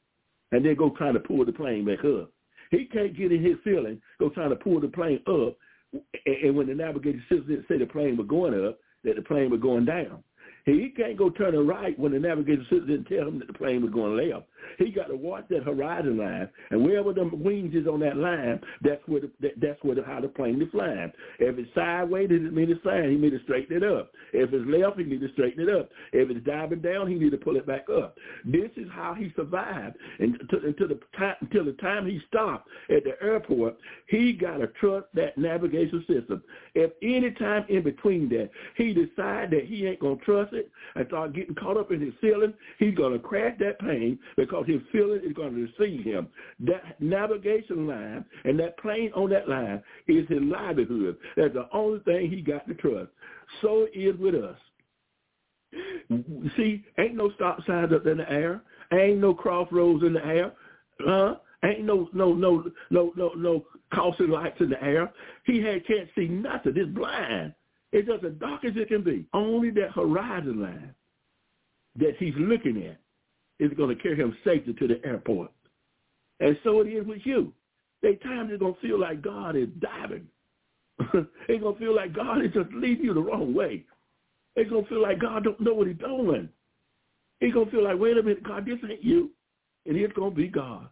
[0.52, 2.32] And then go trying to pull the plane back up.
[2.72, 5.56] He can't get in his feeling, go trying to pull the plane up,
[6.26, 9.62] and when the navigation system said the plane was going up, that the plane was
[9.62, 10.24] going down.
[10.66, 13.84] He can't go turning right when the navigation system didn't tell him that the plane
[13.84, 14.48] was going left.
[14.78, 18.60] He got to watch that horizon line, and wherever the wings is on that line,
[18.82, 21.12] that's where the, that, that's where the, how the plane is flying.
[21.40, 23.12] If it's sideways, it mean it's flying.
[23.12, 24.12] He need to straighten it up.
[24.34, 25.90] If it's left, he need to straighten it up.
[26.14, 28.18] If it's diving down, he need to pull it back up.
[28.46, 33.04] This is how he survived until, until the time until the time he stopped at
[33.04, 33.78] the airport.
[34.08, 36.44] He got to trust that navigation system.
[36.74, 41.08] If any time in between that he decide that he ain't gonna trust it and
[41.08, 45.22] start getting caught up in his feeling, he's gonna crash that plane because his feeling
[45.26, 46.28] is going to deceive him.
[46.62, 51.18] That navigation line and that plane on that line is his livelihood.
[51.36, 53.12] That's the only thing he got to trust.
[53.62, 54.58] So it is with us.
[56.56, 58.62] See, ain't no stop signs up in the air.
[58.94, 60.54] Ain't no crossroads in the air.
[61.00, 61.36] Huh?
[61.64, 65.12] Ain't no no no no no no caution lights in the air.
[65.46, 66.74] He had can't see nothing.
[66.76, 67.54] It's blind.
[67.92, 69.26] It's just as dark as it can be.
[69.34, 70.94] Only that horizon line
[71.98, 73.00] that he's looking at
[73.60, 75.52] is going to carry him safely to the airport.
[76.40, 77.54] And so it is with you.
[78.02, 80.28] There times it's going to feel like God is diving.
[81.00, 83.84] it's going to feel like God is just leading you the wrong way.
[84.56, 86.50] It's going to feel like God don't know what he's doing.
[87.42, 89.32] It's going to feel like, wait a minute, God, this ain't you.
[89.86, 90.88] And it's going to be God.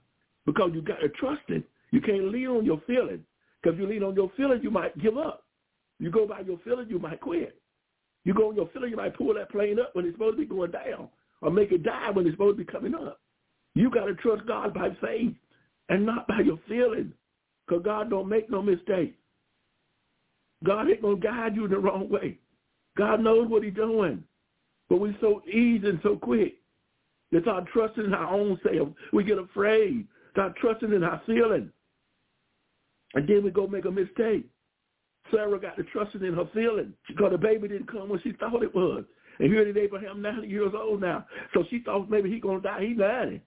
[0.46, 1.64] Because you got to trust him.
[1.92, 3.24] You can't lean on your feelings.
[3.62, 5.44] Because if you lean on your feelings, you might give up.
[6.00, 7.60] You go by your feelings, you might quit.
[8.26, 10.42] You go on your feelings, you might pull that plane up when it's supposed to
[10.42, 11.10] be going down
[11.44, 13.20] or make it die when it's supposed to be coming up.
[13.76, 15.34] You got to trust God by faith
[15.90, 17.14] and not by your feelings
[17.68, 19.16] because God don't make no mistake.
[20.64, 22.40] God ain't going to guide you in the wrong way.
[22.98, 24.24] God knows what he's doing.
[24.90, 26.56] But we're so easy and so quick.
[27.32, 28.90] It's our trusting in our own self.
[29.12, 30.08] We get afraid.
[30.32, 31.72] Start trusting in our feelings.
[33.16, 34.46] And then we go make a mistake.
[35.32, 38.64] Sarah got to trusting in her feelings because the baby didn't come when she thought
[38.64, 39.04] it was.
[39.40, 41.26] And here it is Abraham 90 years old now.
[41.54, 42.86] So she thought maybe he's going to die.
[42.86, 43.42] He's 90.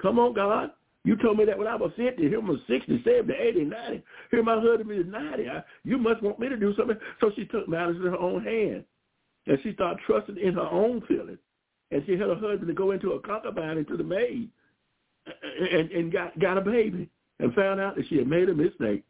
[0.00, 0.70] Come on, God.
[1.04, 4.02] You told me that when I was 50, here was 60, 70, 80, 90.
[4.30, 5.48] Here my husband is 90.
[5.48, 6.96] I, you must want me to do something.
[7.20, 8.84] So she took matters in her own hand.
[9.46, 11.38] And she started trusting in her own feelings.
[11.90, 14.48] And she had her husband to go into a concubine, into the maid,
[15.26, 17.08] and, and got, got a baby
[17.40, 19.02] and found out that she had made a mistake.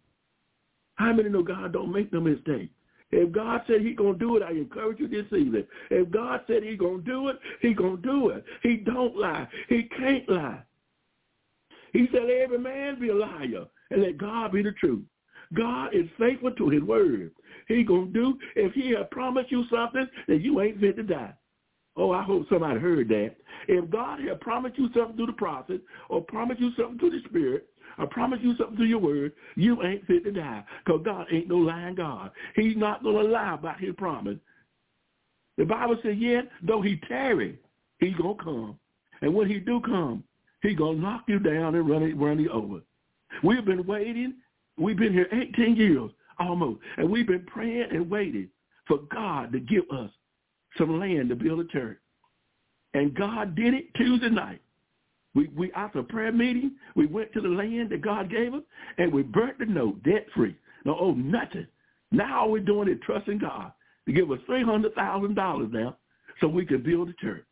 [0.94, 2.70] How many know God don't make no mistake?
[3.12, 5.66] If God said he's going to do it, I encourage you this evening.
[5.90, 8.44] If God said he's going to do it, he's going to do it.
[8.62, 9.46] He don't lie.
[9.68, 10.62] He can't lie.
[11.92, 15.04] He said every man be a liar and let God be the truth.
[15.54, 17.32] God is faithful to his word.
[17.68, 21.02] He going to do, if he has promised you something, then you ain't fit to
[21.02, 21.34] die.
[21.94, 23.36] Oh, I hope somebody heard that.
[23.68, 27.20] If God has promised you something through the prophet or promised you something through the
[27.28, 29.32] spirit, I promise you something through your word.
[29.56, 32.30] You ain't fit to die because God ain't no lying God.
[32.56, 34.38] He's not going to lie about his promise.
[35.58, 37.58] The Bible says, yet, though he tarry,
[37.98, 38.78] he's going to come.
[39.20, 40.24] And when he do come,
[40.62, 42.80] he's going to knock you down and run, it, run you over.
[43.42, 44.34] We've been waiting.
[44.78, 46.80] We've been here 18 years almost.
[46.96, 48.48] And we've been praying and waiting
[48.86, 50.10] for God to give us
[50.78, 51.98] some land to build a church.
[52.94, 54.60] And God did it Tuesday night.
[55.34, 58.62] We we after prayer meeting, we went to the land that God gave us,
[58.98, 60.56] and we burnt the note debt free.
[60.84, 61.66] No owe oh, nothing.
[62.10, 63.72] Now all we're doing is trusting God
[64.06, 65.96] to give us three hundred thousand dollars now,
[66.40, 67.44] so we can build a church.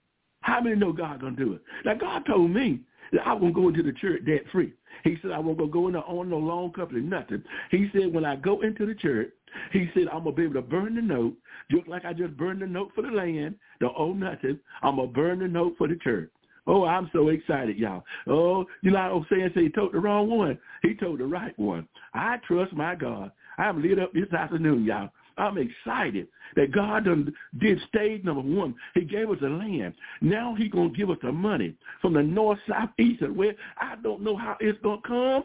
[0.43, 1.63] How many know God gonna do it?
[1.85, 2.81] Now God told me
[3.13, 4.73] that I won't go into the church debt free.
[5.05, 7.43] He said I won't go go in there on no loan company, nothing.
[7.71, 9.31] He said when I go into the church,
[9.73, 11.35] he said I'm gonna be able to burn the note
[11.71, 14.59] just like I just burned the note for the land, don't owe nothing.
[14.83, 16.31] I'm gonna burn the note for the church.
[16.71, 18.05] Oh, I'm so excited, y'all.
[18.29, 19.51] Oh, you know I'm saying?
[19.57, 20.57] Say he told the wrong one.
[20.83, 21.89] He told the right one.
[22.15, 23.33] I trust my God.
[23.59, 25.09] I'm lit up this afternoon, y'all.
[25.37, 28.77] I'm excited that God done did stage number one.
[28.95, 29.95] He gave us the land.
[30.21, 33.57] Now he going to give us the money from the north, south, east, and west.
[33.77, 35.45] I don't know how it's going to come.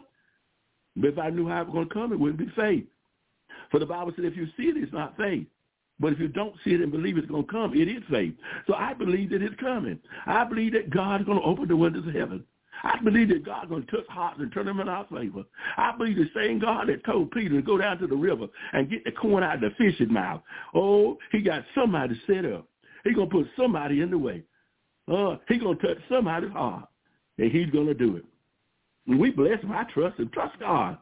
[0.94, 2.84] But if I knew how it was going to come, it wouldn't be faith.
[3.72, 5.48] For the Bible said if you see it, it's not faith.
[5.98, 8.34] But if you don't see it and believe it's going to come, it is faith.
[8.66, 9.98] So I believe that it's coming.
[10.26, 12.44] I believe that God is going to open the windows of heaven.
[12.82, 15.44] I believe that God is going to touch hearts and turn them in our favor.
[15.78, 18.90] I believe the same God that told Peter to go down to the river and
[18.90, 20.42] get the corn out of the fish's mouth.
[20.74, 22.68] Oh, he got somebody set up.
[23.04, 24.42] He's going to put somebody in the way.
[25.10, 26.88] Uh, he's going to touch somebody's heart,
[27.38, 28.24] and he's going to do it.
[29.06, 29.72] And we bless him.
[29.72, 30.28] I trust him.
[30.34, 30.98] Trust God.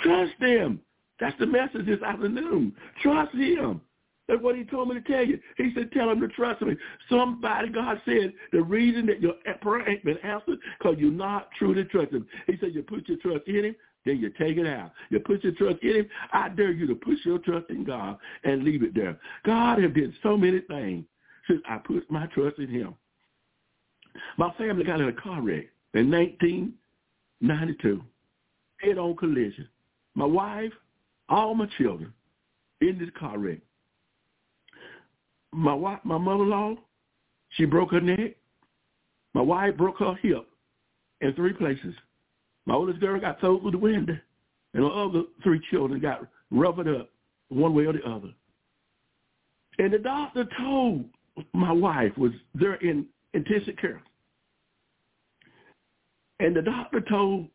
[0.00, 0.80] Trust him.
[1.18, 2.74] That's the message this afternoon.
[3.02, 3.80] Trust him.
[4.28, 5.40] That's what he told me to tell you.
[5.56, 6.76] He said, tell him to trust me.
[7.08, 11.84] Somebody, God said, the reason that your prayer ain't been answered because you're not truly
[11.84, 12.26] trusting.
[12.46, 14.92] He said, you put your trust in him, then you take it out.
[15.08, 16.08] You put your trust in him.
[16.32, 19.18] I dare you to put your trust in God and leave it there.
[19.46, 21.06] God has did so many things
[21.48, 22.94] since I put my trust in him.
[24.36, 28.02] My family got in a car wreck in 1992,
[28.82, 29.68] head-on collision.
[30.14, 30.72] My wife,
[31.30, 32.12] all my children
[32.82, 33.60] in this car wreck
[35.58, 36.76] my wife, my mother-in-law,
[37.50, 38.36] she broke her neck.
[39.34, 40.46] My wife broke her hip
[41.20, 41.94] in three places.
[42.64, 44.16] My oldest girl got thrown through the window,
[44.74, 47.10] and the other three children got rubbered up
[47.48, 48.32] one way or the other.
[49.78, 51.04] And the doctor told
[51.52, 54.02] my wife was there in intensive care.
[56.40, 57.48] And the doctor told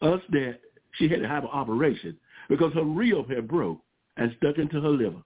[0.00, 0.58] us that
[0.92, 2.16] she had to have an operation
[2.48, 3.80] because her rib had broke
[4.16, 5.22] and stuck into her liver.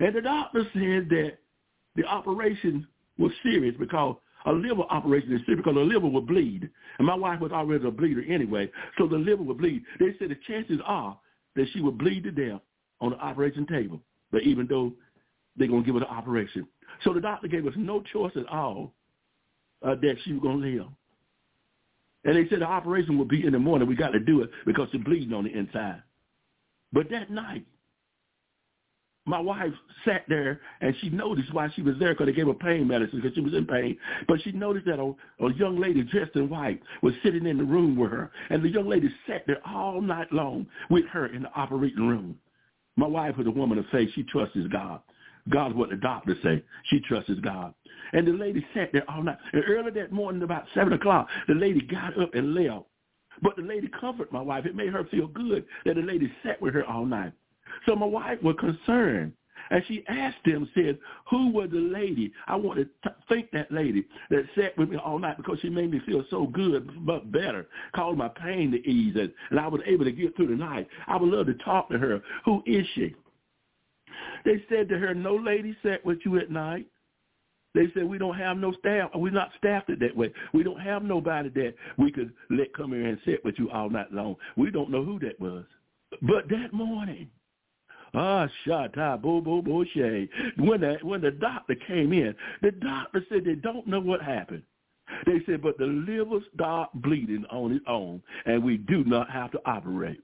[0.00, 1.38] And the doctor said that
[1.94, 2.86] the operation
[3.18, 6.68] was serious because a liver operation is serious because the liver will bleed.
[6.98, 9.82] And my wife was already a bleeder anyway, so the liver would bleed.
[9.98, 11.18] They said the chances are
[11.56, 12.60] that she would bleed to death
[13.00, 14.92] on the operation table, but even though
[15.56, 16.66] they're going to give her the operation.
[17.02, 18.92] So the doctor gave us no choice at all
[19.82, 20.86] uh, that she was going to live.
[22.24, 23.88] And they said the operation would be in the morning.
[23.88, 26.02] We got to do it because she's bleeding on the inside.
[26.92, 27.64] But that night,
[29.26, 29.72] my wife
[30.04, 33.20] sat there and she noticed why she was there because they gave her pain medicine
[33.20, 33.98] because she was in pain.
[34.28, 37.64] But she noticed that a, a young lady dressed in white was sitting in the
[37.64, 38.30] room with her.
[38.50, 42.38] And the young lady sat there all night long with her in the operating room.
[42.96, 44.08] My wife was a woman of faith.
[44.14, 45.00] She trusts God.
[45.48, 46.62] God's what the doctors say.
[46.84, 47.74] She trusts God.
[48.12, 49.38] And the lady sat there all night.
[49.52, 52.86] And early that morning, about 7 o'clock, the lady got up and left.
[53.42, 54.66] But the lady comforted my wife.
[54.66, 57.32] It made her feel good that the lady sat with her all night.
[57.84, 59.32] So my wife was concerned.
[59.70, 60.96] And she asked them, said,
[61.28, 62.32] who was the lady?
[62.46, 65.90] I want to thank that lady that sat with me all night because she made
[65.90, 69.80] me feel so good, but better, caused my pain to ease, and, and I was
[69.84, 70.86] able to get through the night.
[71.08, 72.22] I would love to talk to her.
[72.44, 73.14] Who is she?
[74.44, 76.86] They said to her, no lady sat with you at night.
[77.74, 79.10] They said, we don't have no staff.
[79.14, 80.32] We're not staffed it that way.
[80.54, 83.90] We don't have nobody that we could let come here and sit with you all
[83.90, 84.36] night long.
[84.56, 85.64] We don't know who that was.
[86.22, 87.28] But that morning,
[88.16, 90.26] Ah, shata, bo, bo, bo, shay.
[90.56, 94.62] When the, when the doctor came in, the doctor said they don't know what happened.
[95.26, 99.52] They said, but the liver stopped bleeding on its own, and we do not have
[99.52, 100.20] to operate.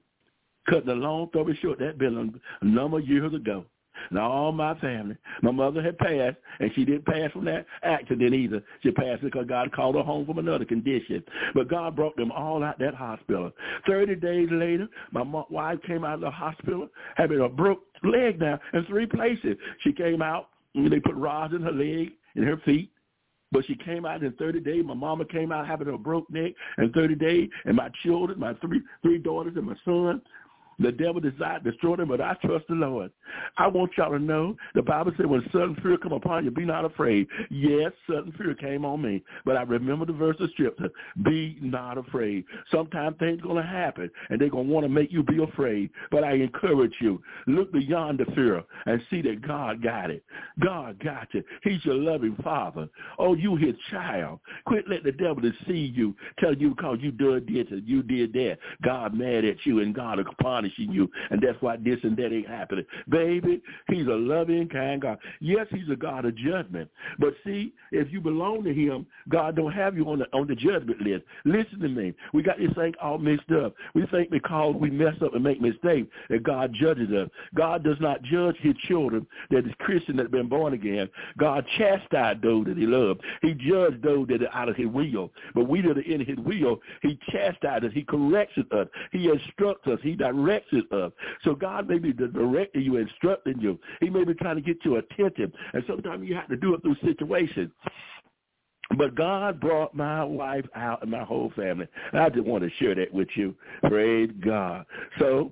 [0.67, 3.65] Cutting a long story short, that been a number of years ago.
[4.11, 8.33] Now all my family, my mother had passed, and she didn't pass from that accident
[8.33, 8.61] either.
[8.81, 11.23] She passed because God called her home from another condition.
[11.53, 13.51] But God brought them all out that hospital.
[13.87, 18.59] Thirty days later, my wife came out of the hospital having a broke leg now
[18.73, 19.55] in three places.
[19.81, 22.91] She came out, they put rods in her leg and her feet.
[23.51, 24.83] But she came out in 30 days.
[24.83, 27.49] My mama came out having a broke neck in 30 days.
[27.65, 30.21] And my children, my three three daughters and my son,
[30.79, 33.11] the devil decided to destroy them, but I trust the Lord.
[33.57, 36.65] I want y'all to know the Bible said when sudden fear come upon you, be
[36.65, 37.27] not afraid.
[37.49, 40.89] Yes, sudden fear came on me, but I remember the verse of scripture,
[41.23, 42.45] be not afraid.
[42.71, 46.33] Sometimes things to happen and they're to want to make you be afraid, but I
[46.33, 50.23] encourage you, look beyond the fear and see that God got it.
[50.63, 51.43] God got you.
[51.63, 52.89] He's your loving father.
[53.19, 54.39] Oh, you his child.
[54.65, 58.33] Quit letting the devil deceive you, tell you because you did this and you did
[58.33, 58.57] that.
[58.83, 62.33] God mad at you and God is punishing you, and that's why this and that
[62.33, 62.85] ain't happening.
[63.13, 65.19] Baby, he's a loving, kind God.
[65.39, 66.89] Yes, he's a God of judgment.
[67.19, 70.55] But see, if you belong to him, God don't have you on the on the
[70.55, 71.23] judgment list.
[71.45, 72.15] Listen to me.
[72.33, 73.75] We got this thing all mixed up.
[73.93, 77.29] We think because we mess up and make mistakes that God judges us.
[77.53, 81.07] God does not judge his children that is Christian that have been born again.
[81.37, 83.21] God chastised those that he loved.
[83.43, 85.31] He judged those that are out of his will.
[85.53, 87.91] But we that are in his will, he chastises us.
[87.93, 88.87] He corrects us.
[89.11, 89.99] He instructs us.
[90.01, 91.11] He directs us.
[91.43, 93.79] So God may be directing you, instructing you.
[94.01, 95.51] He may be trying to get your attention.
[95.73, 97.71] And sometimes you have to do it through situations.
[98.97, 101.87] But God brought my wife out and my whole family.
[102.11, 103.55] And I just want to share that with you.
[103.81, 104.85] Praise God.
[105.19, 105.51] So,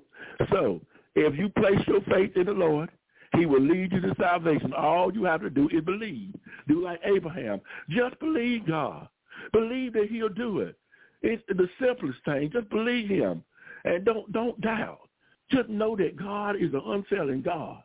[0.50, 0.80] so
[1.14, 2.90] if you place your faith in the Lord,
[3.36, 4.72] he will lead you to salvation.
[4.74, 6.34] All you have to do is believe.
[6.68, 7.60] Do like Abraham.
[7.88, 9.08] Just believe God.
[9.52, 10.76] Believe that he'll do it.
[11.22, 12.50] It's the simplest thing.
[12.52, 13.42] Just believe him.
[13.84, 15.08] And don't don't doubt.
[15.52, 17.82] Just know that God is an unfailing God.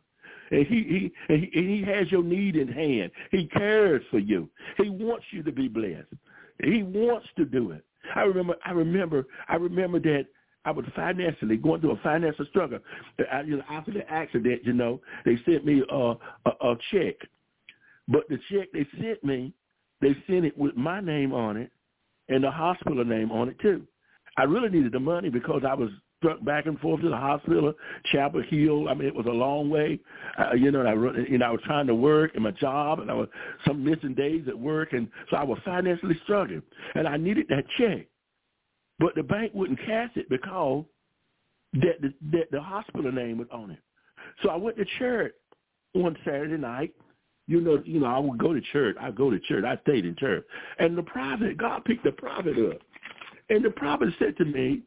[0.50, 3.12] And he, he, and he, and he has your need in hand.
[3.32, 4.50] He cares for you.
[4.78, 6.08] He wants you to be blessed.
[6.64, 7.84] He wants to do it.
[8.16, 10.28] I remember, I remember, I remember that
[10.64, 12.80] I was financially going through a financial struggle.
[13.32, 16.16] I, you know, after the accident, you know, they sent me a, a,
[16.46, 17.16] a check,
[18.08, 19.54] but the check they sent me,
[20.02, 21.72] they sent it with my name on it
[22.30, 23.86] and the hospital name on it too.
[24.38, 25.90] I really needed the money because I was
[26.42, 27.74] back and forth to the hospital,
[28.12, 28.90] Chapel Hill.
[28.90, 30.00] I mean, it was a long way,
[30.40, 30.82] uh, you know.
[30.82, 30.94] And I,
[31.30, 33.28] you know, I was trying to work in my job, and I was
[33.66, 36.64] some missing days at work, and so I was financially struggling,
[36.96, 38.08] and I needed that check,
[39.00, 40.86] but the bank wouldn't cash it because
[41.74, 43.80] that the, that the hospital name was on it.
[44.44, 45.34] So I went to church
[45.94, 46.94] one Saturday night.
[47.50, 48.98] You know, you know, I would go to church.
[49.00, 49.64] I go to church.
[49.64, 50.46] I stayed in church,
[50.80, 52.82] and the prophet, God picked the prophet up,
[53.50, 54.82] and the prophet said to me,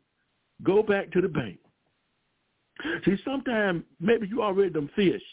[0.62, 1.58] Go back to the bank.
[3.04, 5.24] See, sometimes maybe you already done fished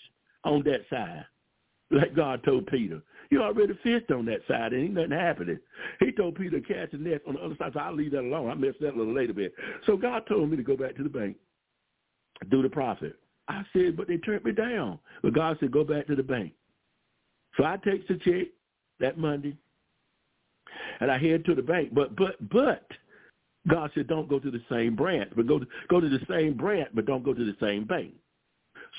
[0.43, 1.25] on that side,
[1.91, 3.01] like God told Peter.
[3.29, 5.59] You already fished on that side, and ain't nothing happening.
[5.99, 8.21] He told Peter to catch the net on the other side, so I'll leave that
[8.21, 8.49] alone.
[8.49, 9.53] I messed that a little later bit.
[9.85, 11.35] So God told me to go back to the bank,
[12.49, 13.17] do the prophet.
[13.49, 14.99] I said, but they turned me down.
[15.23, 16.53] But God said, go back to the bank.
[17.57, 18.47] So I takes the check
[18.99, 19.55] that Monday,
[20.99, 21.93] and I head to the bank.
[21.93, 22.85] But but but
[23.67, 26.55] God said, don't go to the same branch, but go to, go to the same
[26.55, 28.13] branch, but don't go to the same bank.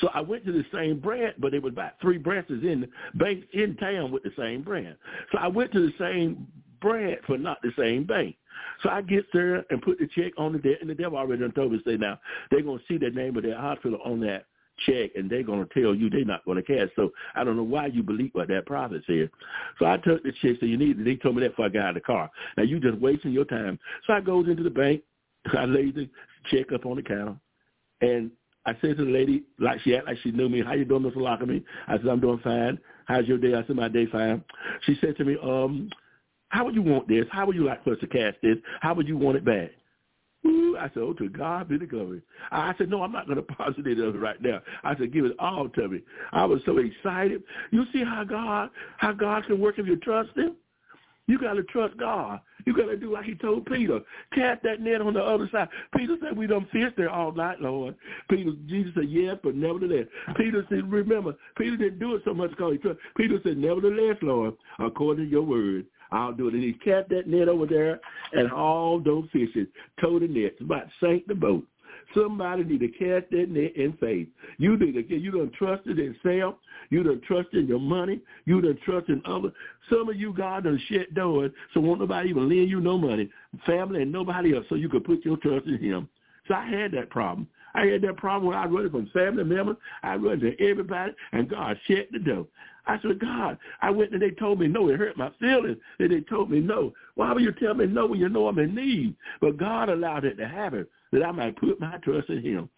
[0.01, 3.47] So I went to the same branch, but there was about three branches in banks
[3.53, 4.97] in town with the same branch.
[5.33, 6.47] So I went to the same
[6.81, 8.37] branch, but not the same bank.
[8.83, 11.49] So I get there and put the check on the debt, and the devil already
[11.51, 14.47] told me, say, now, they're going to see the name of their hospital on that
[14.87, 16.89] check and they're going to tell you they're not going to cash.
[16.97, 19.31] So I don't know why you believe what that prophet said.
[19.79, 21.05] So I took the check, so you need it.
[21.05, 22.31] They told me that before I got out of the car.
[22.57, 23.79] Now you just wasting your time.
[24.07, 25.03] So I goes into the bank.
[25.57, 26.09] I laid the
[26.51, 27.37] check up on the counter
[28.01, 28.31] and
[28.67, 31.03] I said to the lady, like she act like she knew me, how you doing,
[31.03, 31.17] Mr.
[31.17, 31.65] Lockamy?
[31.87, 32.79] I said, I'm doing fine.
[33.07, 33.55] How's your day?
[33.55, 34.45] I said, my day fine.
[34.83, 35.89] She said to me, um,
[36.51, 37.25] how would you want this?
[37.31, 38.57] How would you like for us to cash this?
[38.81, 39.71] How would you want it back?
[40.49, 42.23] Ooh, I said, oh, to God be the glory.
[42.51, 44.61] I said, no, I'm not going to deposit it right now.
[44.83, 46.01] I said, give it all to me.
[46.33, 47.43] I was so excited.
[47.71, 50.57] You see how God, how God can work if you trust him?
[51.27, 52.41] You got to trust God.
[52.65, 54.01] You got to do like he told Peter.
[54.35, 55.69] Cast that net on the other side.
[55.95, 57.95] Peter said, we done fished there all night, Lord.
[58.31, 60.07] Peter, Jesus said, yes, but nevertheless.
[60.39, 63.03] Peter said, remember, Peter didn't do it so much because he trusted.
[63.17, 66.55] Peter said, nevertheless, Lord, according to your word, I'll do it.
[66.55, 68.01] And he cast that net over there,
[68.33, 69.67] and all those fishes
[70.01, 70.55] towed the net.
[70.61, 71.65] about sank the boat.
[72.15, 74.29] Somebody need to cast that net in faith.
[74.57, 76.55] You need to get, you don't trust in self.
[76.91, 78.21] You trust in your money.
[78.47, 79.53] You trust in others.
[79.91, 83.29] Some of you, God done shut doors, so won't nobody even lend you no money,
[83.67, 86.09] family and nobody else, so you could put your trust in him.
[86.47, 87.47] So I had that problem.
[87.75, 89.77] I had that problem when I run from family members.
[90.03, 92.47] I run to everybody, and God shut the door.
[92.89, 94.89] I said, God, I went and they told me no.
[94.89, 96.95] It hurt my feelings that they told me no.
[97.17, 99.15] Why would you tell me no when you know I'm in need?
[99.41, 102.69] But God allowed it to happen that I might put my trust in him.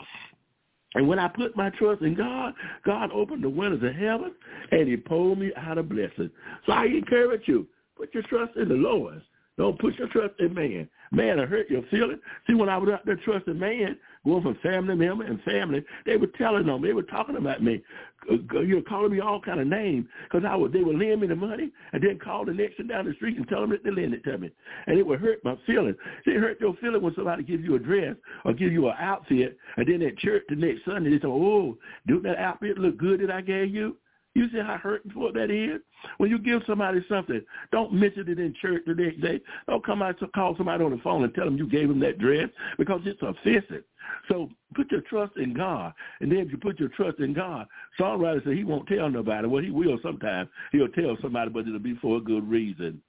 [0.94, 2.54] And when I put my trust in God,
[2.84, 4.32] God opened the windows of heaven
[4.72, 6.30] and he pulled me out of blessing.
[6.66, 9.22] So I encourage you, put your trust in the Lord.
[9.56, 10.88] Don't put your trust in man.
[11.12, 12.20] Man will hurt your feelings.
[12.46, 16.16] See, when I was out there trusting man, going from family member and family, they
[16.16, 17.83] were telling them, they were talking about me,
[18.31, 21.23] uh, you know, calling me all kind of names because I was, they would lend
[21.23, 23.71] me the money and then call the next one down the street and tell them
[23.71, 24.51] that they lend it to me,
[24.87, 25.97] and it would hurt my feelings.
[26.27, 29.57] It hurt your feeling when somebody gives you a dress or give you an outfit,
[29.77, 33.21] and then at church the next Sunday they say, "Oh, do that outfit look good
[33.21, 33.97] that I gave you?"
[34.35, 35.81] You see how hurtful that is?
[36.18, 39.41] When you give somebody something, don't mention it in church the next day.
[39.68, 41.99] Don't come out to call somebody on the phone and tell them you gave them
[42.01, 43.83] that dress because it's offensive.
[44.28, 45.93] So put your trust in God.
[46.20, 47.66] And then if you put your trust in God,
[47.99, 49.49] songwriter said he won't tell nobody.
[49.49, 50.49] Well, he will sometimes.
[50.70, 53.03] He'll tell somebody, but it'll be for a good reason.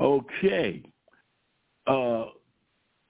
[0.00, 0.82] Okay.
[1.86, 2.24] Uh,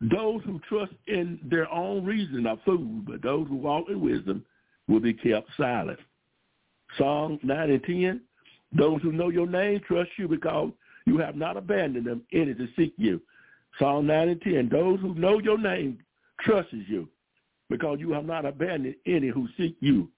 [0.02, 4.44] those who trust in their own reason are fools, but those who walk in wisdom
[4.88, 5.98] will be kept silent.
[6.98, 8.20] Psalm 9 and 10,
[8.76, 10.70] those who know your name trust you because
[11.06, 13.20] you have not abandoned them any to seek you.
[13.78, 15.98] Psalm 9 and 10, those who know your name
[16.40, 17.08] trust you
[17.68, 20.08] because you have not abandoned any who seek you,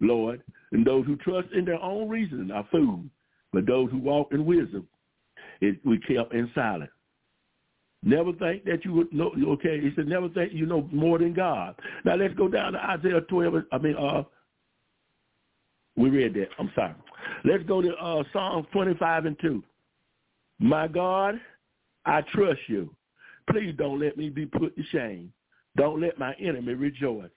[0.00, 0.42] Lord.
[0.72, 3.06] And those who trust in their own reason are fools,
[3.52, 4.86] but those who walk in wisdom,
[5.60, 6.90] it, we kept in silence.
[8.02, 9.32] Never think that you would know.
[9.54, 11.74] Okay, he said, never think you know more than God.
[12.04, 13.54] Now let's go down to Isaiah 12.
[13.72, 14.22] I mean, uh,
[15.96, 16.48] we read that.
[16.58, 16.94] I'm sorry.
[17.44, 19.62] Let's go to uh, Psalms 25 and 2.
[20.58, 21.40] My God,
[22.04, 22.94] I trust you.
[23.50, 25.32] Please don't let me be put to shame.
[25.76, 27.30] Don't let my enemy rejoice.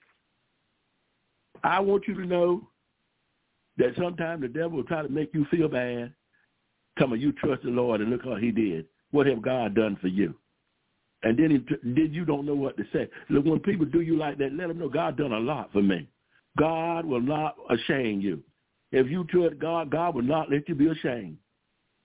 [1.62, 2.68] I want you to know
[3.76, 6.12] that sometimes the devil will try to make you feel bad.
[6.98, 8.86] Come on, you trust the Lord and look how he did.
[9.10, 10.34] What have God done for you?
[11.22, 13.08] And then, he, then you don't know what to say.
[13.28, 15.82] Look, when people do you like that, let them know God done a lot for
[15.82, 16.08] me.
[16.58, 17.56] God will not
[17.86, 18.42] shame you.
[18.92, 21.36] If you trust God, God will not let you be ashamed.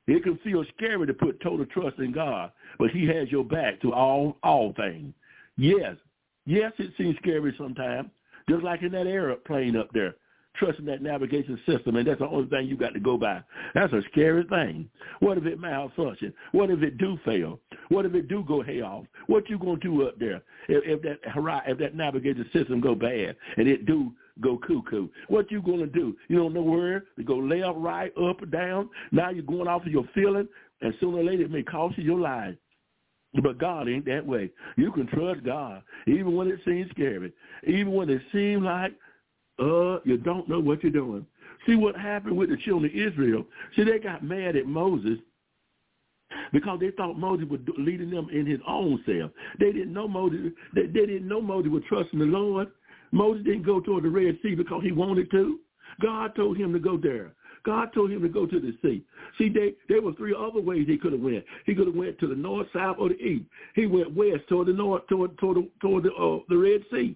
[0.07, 3.81] It can feel scary to put total trust in God, but he has your back
[3.81, 5.13] to all all things.
[5.57, 5.95] Yes,
[6.45, 8.09] yes, it seems scary sometimes,
[8.47, 10.15] just like in that airplane up there,
[10.57, 13.41] trusting that navigation system, and that's the only thing you got to go by.
[13.73, 14.89] That's a scary thing.
[15.19, 16.33] What if it malfunction?
[16.51, 17.59] What if it do fail?
[17.89, 19.07] What if it do go haywire?
[19.27, 21.19] What you gonna do up there if, if that
[21.67, 25.07] if that navigation system go bad and it do go cuckoo.
[25.27, 26.15] What you gonna do?
[26.27, 28.89] You don't know where to go left, right, up, or down.
[29.11, 30.47] Now you're going off of your feeling,
[30.81, 32.55] and sooner or later it may cost you your life.
[33.43, 34.49] But God ain't that way.
[34.77, 37.33] You can trust God, even when it seems scary,
[37.67, 38.93] even when it seems like
[39.59, 41.25] uh you don't know what you're doing.
[41.65, 43.45] See what happened with the children of Israel.
[43.75, 45.17] See, they got mad at Moses
[46.51, 49.31] because they thought Moses was leading them in his own self.
[49.59, 50.51] They didn't know Moses.
[50.73, 52.69] They, they didn't know Moses was trusting the Lord.
[53.11, 55.59] Moses didn't go toward the Red Sea because he wanted to.
[56.01, 57.33] God told him to go there.
[57.65, 59.03] God told him to go to the sea.
[59.37, 61.43] See, they, there were three other ways he could have went.
[61.65, 63.45] He could have went to the north, south, or the east.
[63.73, 67.15] He went west toward the north, toward toward the, toward the, uh, the Red Sea.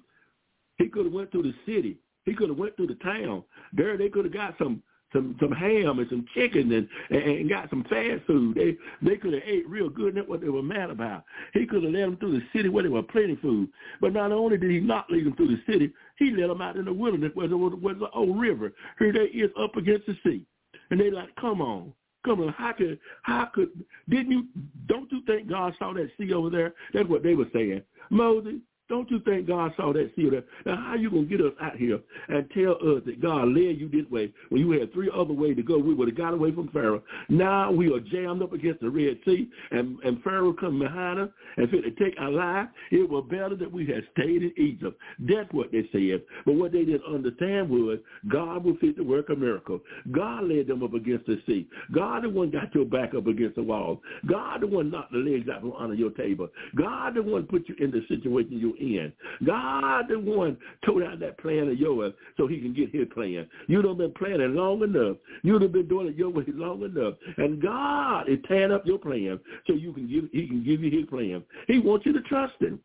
[0.78, 1.98] He could have went to the city.
[2.26, 3.44] He could have went through the town.
[3.74, 7.70] There, they could have got some some some ham and some chicken and, and got
[7.70, 8.56] some fast food.
[8.56, 10.16] They they could have ate real good.
[10.16, 11.24] That's what they were mad about.
[11.54, 13.70] He could have led them through the city where there was plenty of food.
[14.02, 16.78] But not only did he not lead them through the city, he led them out
[16.78, 18.72] in the wilderness where there was, was an old river.
[19.00, 20.46] Here they is up against the sea,
[20.92, 21.94] and they like, come on.
[22.26, 23.70] Come on, how could how could
[24.10, 24.44] didn't you
[24.88, 26.74] don't you think God saw that sea over there?
[26.94, 27.82] That's what they were saying.
[28.10, 28.56] Moses,
[28.90, 30.44] don't you think God saw that seal there?
[30.66, 33.78] Now, how you going to get us out here and tell us that God led
[33.80, 35.78] you this way when you had three other ways to go?
[35.78, 37.04] We would have got away from Pharaoh.
[37.30, 41.30] Now we are jammed up against the Red Sea, and, and Pharaoh come behind us
[41.58, 42.68] and fit to take our life.
[42.92, 45.00] It was better that we had stayed in Egypt.
[45.20, 46.24] That's what they said.
[46.46, 48.00] But what they didn't understand was
[48.32, 49.82] God will fit to work a miracle.
[50.12, 51.68] God led them up against the sea.
[51.94, 54.02] God the one got your back up against the wall.
[54.28, 56.48] God the one knocked the legs out from under your table.
[56.76, 59.12] God the one put you in the situation you're in.
[59.46, 63.48] God the one told out that plan of yours so he can get his plan.
[63.68, 65.18] You have been planning long enough.
[65.44, 67.16] You have been doing it your way long enough.
[67.38, 70.92] And God is tearing up your plan so you can give he can give you
[70.92, 71.44] his plan.
[71.68, 72.80] He wants you to trust him.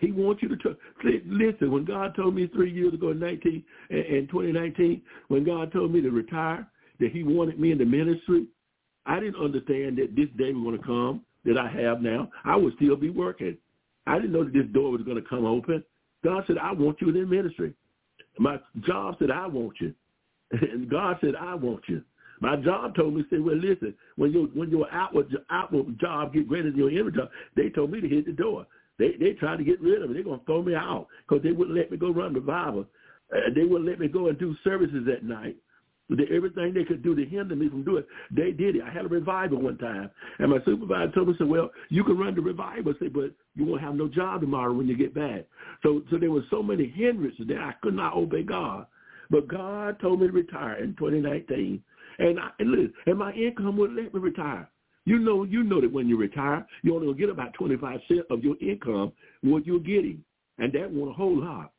[0.00, 0.78] He wants you to trust.
[1.04, 5.92] Listen, when God told me three years ago in 19 in 2019, when God told
[5.92, 6.66] me to retire,
[7.00, 8.46] that he wanted me in the ministry,
[9.06, 12.30] I didn't understand that this day was going to come that I have now.
[12.44, 13.56] I would still be working.
[14.10, 15.84] I didn't know that this door was going to come open.
[16.24, 17.72] God said, I want you in ministry.
[18.38, 19.94] My job said, I want you.
[20.60, 22.02] And God said, I want you.
[22.40, 26.48] My job told me, said, well, listen, when your when your outward outward job get
[26.48, 28.66] greater than your inner job, they told me to hit the door.
[28.98, 30.14] They they tried to get rid of me.
[30.14, 32.86] They're gonna throw me out because they wouldn't let me go run Bible.
[33.32, 35.56] Uh, they wouldn't let me go and do services at night.
[36.10, 38.82] They, everything they could do to hinder me from doing it, they did it.
[38.82, 42.18] I had a revival one time, and my supervisor told me, said, well, you can
[42.18, 45.14] run the revival, I said, but you won't have no job tomorrow when you get
[45.14, 45.46] back.
[45.82, 48.86] So, so there were so many hindrances that I could not obey God.
[49.30, 51.82] But God told me to retire in 2019.
[52.18, 54.68] And, I, and, listen, and my income would let me retire.
[55.04, 58.44] You know, you know that when you retire, you only get about 25 cents of
[58.44, 60.22] your income, what you're getting.
[60.58, 61.72] And that won't a whole lot.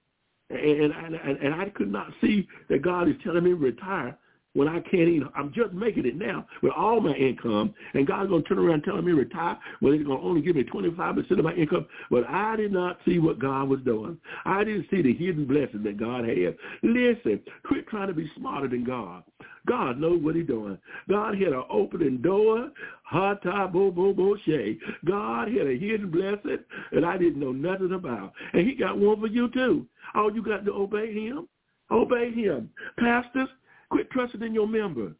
[0.51, 4.17] And, and, and, and I could not see that God is telling me retire
[4.53, 8.29] when I can't even, I'm just making it now with all my income, and God's
[8.29, 11.31] going to turn around telling me retire when He's going to only give me 25%
[11.31, 11.85] of my income.
[12.09, 14.17] But I did not see what God was doing.
[14.45, 16.55] I didn't see the hidden blessing that God had.
[16.83, 19.23] Listen, quit trying to be smarter than God.
[19.67, 20.77] God knows what he's doing.
[21.09, 22.71] God had an opening door.
[23.03, 24.77] Hata bo bo bo shay.
[25.05, 26.59] God had a hidden blessing
[26.91, 28.33] that I didn't know nothing about.
[28.53, 29.85] And he got one for you too.
[30.15, 31.47] All you got to obey him.
[31.91, 32.69] Obey him.
[32.99, 33.49] Pastors,
[33.91, 35.13] quit trusting in your member.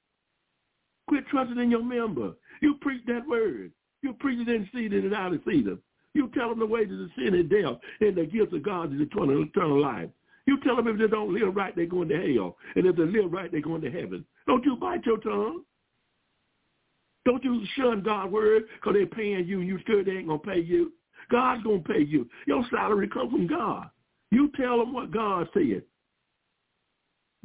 [1.08, 2.34] Quit trusting in your member.
[2.62, 3.72] You preach that word.
[4.02, 5.68] You preach it in seed in and out of seed.
[6.14, 9.02] You tell them the wages of sin and death and the gifts of God is
[9.02, 10.10] eternal, eternal life.
[10.48, 12.58] You tell them if they don't live right, they're going to hell.
[12.76, 14.26] And if they live right, they're going to heaven.
[14.48, 15.64] Don't you bite your tongue.
[17.26, 20.40] Don't you shun God's word because they're paying you and you sure they ain't going
[20.40, 20.92] to pay you.
[21.30, 22.28] God's going to pay you.
[22.48, 23.90] Your salary comes from God.
[24.32, 25.84] You tell them what God said.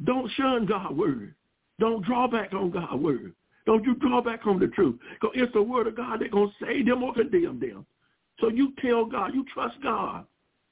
[0.03, 1.35] Don't shun God's word.
[1.79, 3.33] Don't draw back on God's word.
[3.65, 4.99] Don't you draw back on the truth.
[5.19, 7.85] Because it's the word of God that's going to save them or condemn them.
[8.39, 10.25] So you tell God, you trust God.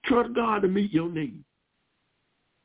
[0.06, 1.44] Trust God to meet your needs.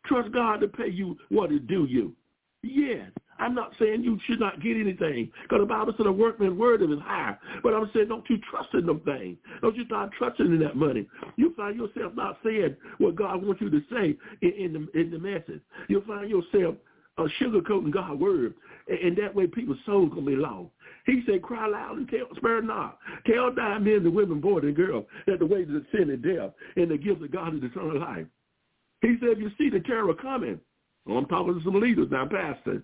[0.06, 2.14] Trust God to pay you what is due you.
[2.62, 6.58] Yes, I'm not saying you should not get anything because the Bible said a workman's
[6.58, 7.38] word is higher.
[7.62, 9.38] But I'm saying don't you trust in them things.
[9.62, 11.06] Don't you start trusting in that money.
[11.36, 15.10] You find yourself not saying what God wants you to say in, in the in
[15.10, 15.62] the message.
[15.88, 16.74] You'll find yourself
[17.18, 18.54] uh, sugarcoating God's word,
[18.88, 20.70] and, and that way people's souls gonna be lost.
[21.06, 22.98] He said, cry loud and tell, spare not.
[23.26, 26.52] Tell dying men and women, boys and girls, that the wages of sin is death,
[26.76, 28.26] and the gift of God is eternal life.
[29.02, 30.60] He said, if you see the terror coming,
[31.06, 32.82] well, I'm talking to some leaders now, Pastor,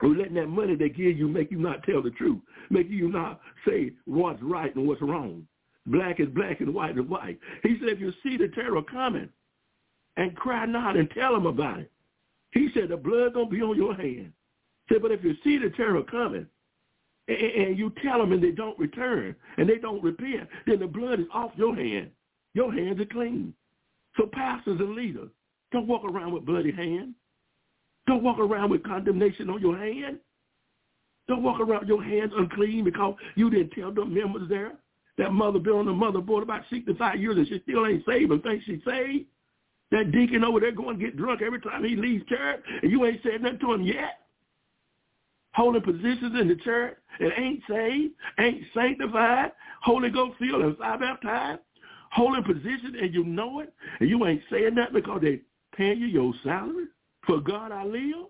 [0.00, 2.40] who letting that money they give you make you not tell the truth,
[2.70, 5.46] make you not say what's right and what's wrong.
[5.86, 7.38] Black is black and white is white.
[7.62, 9.28] He said, if you see the terror coming,
[10.16, 11.92] and cry not and tell them about it.
[12.52, 14.32] He said, the blood to be on your hand.
[14.88, 16.46] He said, but if you see the terror coming,
[17.28, 20.86] and, and you tell them and they don't return, and they don't repent, then the
[20.86, 22.10] blood is off your hand.
[22.54, 23.52] Your hands are clean.
[24.16, 25.28] So pastors and leaders,
[25.72, 27.14] don't walk around with bloody hands.
[28.06, 30.18] Don't walk around with condemnation on your hand.
[31.28, 34.72] Don't walk around your hands unclean because you didn't tell them members there.
[35.18, 38.42] That mother been on the motherboard about 65 years and she still ain't saved and
[38.42, 39.26] thinks she's saved.
[39.90, 43.04] That deacon over there going to get drunk every time he leaves church and you
[43.04, 44.20] ain't said nothing to him yet.
[45.54, 49.52] Holding positions in the church and ain't saved, ain't sanctified,
[49.82, 51.60] Holy Ghost filled and fire baptized
[52.16, 55.40] holding position and you know it, and you ain't saying that because they
[55.76, 56.86] paying you your salary.
[57.26, 58.26] For God I live,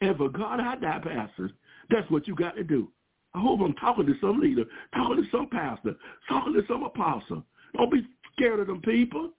[0.00, 1.50] and for God I die, pastors.
[1.90, 2.88] That's what you got to do.
[3.34, 4.64] I hope I'm talking to some leader,
[4.94, 5.96] talking to some pastor,
[6.28, 7.44] talking to some apostle.
[7.76, 9.30] Don't be scared of them people.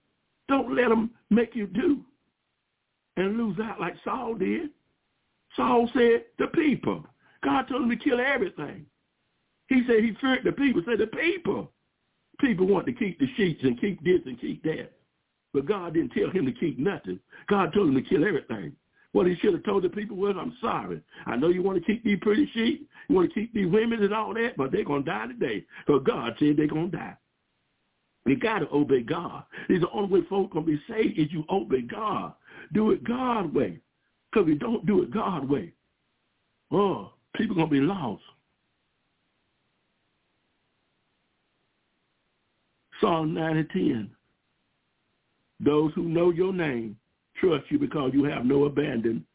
[0.48, 2.02] Don't let them make you do
[3.18, 4.70] and lose out like Saul did.
[5.56, 7.06] Saul said, the people.
[7.44, 8.86] God told him to kill everything.
[9.68, 10.82] He said he feared the people.
[10.86, 11.72] Said the people.
[12.40, 14.92] People want to keep the sheets and keep this and keep that.
[15.54, 17.20] But God didn't tell him to keep nothing.
[17.48, 18.76] God told him to kill everything.
[19.12, 21.02] What he should have told the people was, I'm sorry.
[21.26, 22.88] I know you want to keep these pretty sheep.
[23.08, 25.66] You want to keep these women and all that, but they're going to die today.
[25.86, 27.16] Because God said they're going to die.
[28.28, 29.44] You got to obey God.
[29.70, 32.34] It's the only way folks going to be saved is you obey God.
[32.74, 33.80] Do it God way.
[34.32, 35.74] Because if you don't do it God way,
[36.72, 38.22] oh, people going to be lost.
[43.02, 44.12] Psalm 9 and 10.
[45.60, 46.98] Those who know your name
[47.40, 49.26] trust you because you have no abandon,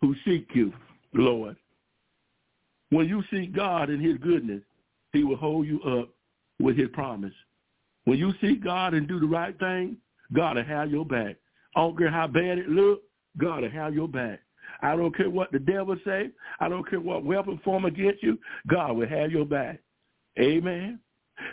[0.00, 0.72] who seek you,
[1.12, 1.56] Lord.
[2.90, 4.62] When you seek God in his goodness,
[5.12, 6.10] he will hold you up
[6.60, 7.32] with his promise.
[8.04, 9.96] When you seek God and do the right thing,
[10.32, 11.36] God will have your back.
[11.76, 13.02] I don't care how bad it looks,
[13.38, 14.40] God will have your back.
[14.82, 16.30] I don't care what the devil say.
[16.60, 18.38] I don't care what weapon form against you.
[18.66, 19.80] God will have your back.
[20.38, 21.00] Amen.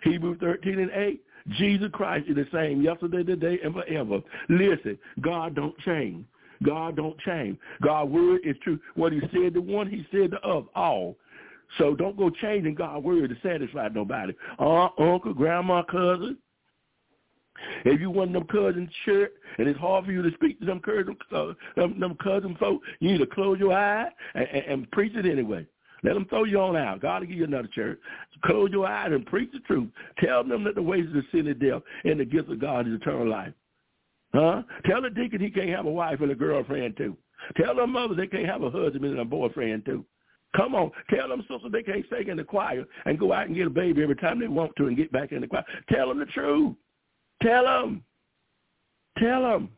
[0.03, 4.19] Hebrews 13 and 8, Jesus Christ is the same yesterday, today, and forever.
[4.49, 6.25] Listen, God don't change.
[6.63, 7.57] God don't change.
[7.81, 8.79] God's word is true.
[8.95, 11.17] What he said to one, he said to of all.
[11.77, 14.33] So don't go changing God's word to satisfy nobody.
[14.59, 16.37] Aunt, uncle, grandma, cousin.
[17.85, 20.79] If you want them cousins shirt and it's hard for you to speak to them
[20.79, 24.91] cousin, uh, them, them cousin folk, you need to close your eyes and, and, and
[24.91, 25.65] preach it anyway.
[26.03, 27.01] Let them throw you on out.
[27.01, 27.99] God will give you another church.
[28.43, 29.89] Close your eyes and preach the truth.
[30.23, 32.87] Tell them that the ways of the sin is death and the gift of God
[32.87, 33.53] is eternal life.
[34.33, 34.63] Huh?
[34.85, 37.15] Tell the deacon he can't have a wife and a girlfriend too.
[37.57, 40.05] Tell them mothers they can't have a husband and a boyfriend too.
[40.55, 40.91] Come on.
[41.09, 43.69] Tell them sisters they can't sing in the choir and go out and get a
[43.69, 45.65] baby every time they want to and get back in the choir.
[45.89, 46.75] Tell them the truth.
[47.41, 48.03] Tell them.
[49.17, 49.69] Tell them.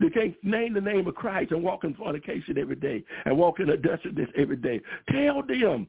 [0.00, 3.58] They can't name the name of Christ and walk in fornication every day and walk
[3.60, 4.80] in adulterousness every day.
[5.10, 5.88] Tell them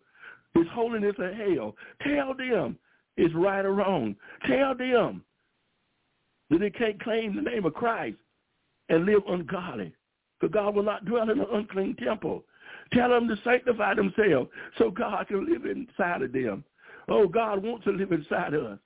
[0.55, 1.75] it's holiness or hell.
[2.01, 2.77] Tell them
[3.17, 4.15] it's right or wrong.
[4.47, 5.23] Tell them
[6.49, 8.17] that they can't claim the name of Christ
[8.89, 9.93] and live ungodly.
[10.39, 12.43] For God will not dwell in an unclean temple.
[12.93, 16.63] Tell them to sanctify themselves so God can live inside of them.
[17.07, 18.79] Oh, God wants to live inside of us.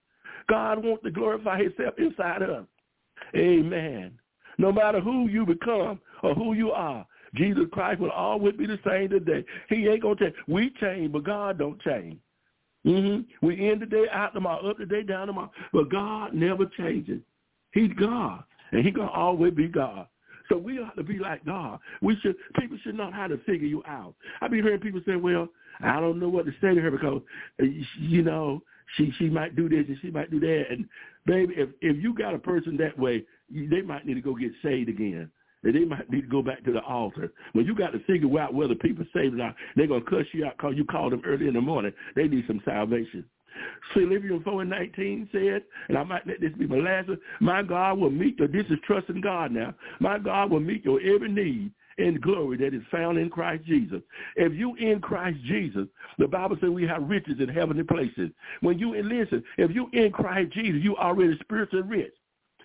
[0.49, 2.65] God wants to glorify himself inside of us.
[3.35, 4.19] Amen.
[4.57, 8.79] No matter who you become or who you are, Jesus Christ will always be the
[8.85, 9.43] same today.
[9.69, 10.35] He ain't going to change.
[10.47, 12.17] We change, but God don't change.
[12.85, 13.45] Mm-hmm.
[13.45, 15.51] We end the day, out tomorrow, up the day, down tomorrow.
[15.71, 17.21] But God never changes.
[17.71, 20.07] He's God, and he's going to always be God.
[20.49, 21.79] So we ought to be like God.
[22.01, 24.13] We should people should know how to figure you out.
[24.41, 25.47] I be hearing people say, "Well,
[25.81, 27.21] I don't know what to say to her because,
[27.61, 27.65] uh,
[27.97, 28.61] you know,
[28.95, 30.85] she she might do this and she might do that." And
[31.25, 33.23] baby, if if you got a person that way,
[33.53, 35.29] they might need to go get saved again.
[35.63, 37.31] They might need to go back to the altar.
[37.53, 40.45] When you got to figure out whether people saved or not, they're gonna cuss you
[40.45, 41.93] out because you called them early in the morning.
[42.15, 43.25] They need some salvation.
[43.93, 47.61] Philippians 4 and 19 said, and I might let this be my last one, my
[47.61, 51.31] God will meet your, this is trusting God now, my God will meet your every
[51.31, 54.01] need in glory that is found in Christ Jesus.
[54.35, 55.87] If you in Christ Jesus,
[56.17, 58.31] the Bible says we have riches in heavenly places.
[58.61, 62.13] When you, listen, if you in Christ Jesus, you already spiritually rich.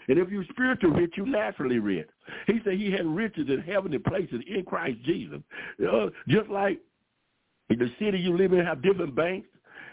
[0.09, 2.09] And if you're spiritually rich, you naturally rich.
[2.47, 5.41] He said he had riches in heavenly places in Christ Jesus.
[5.81, 6.81] Uh, just like
[7.69, 9.49] the city you live in have different banks,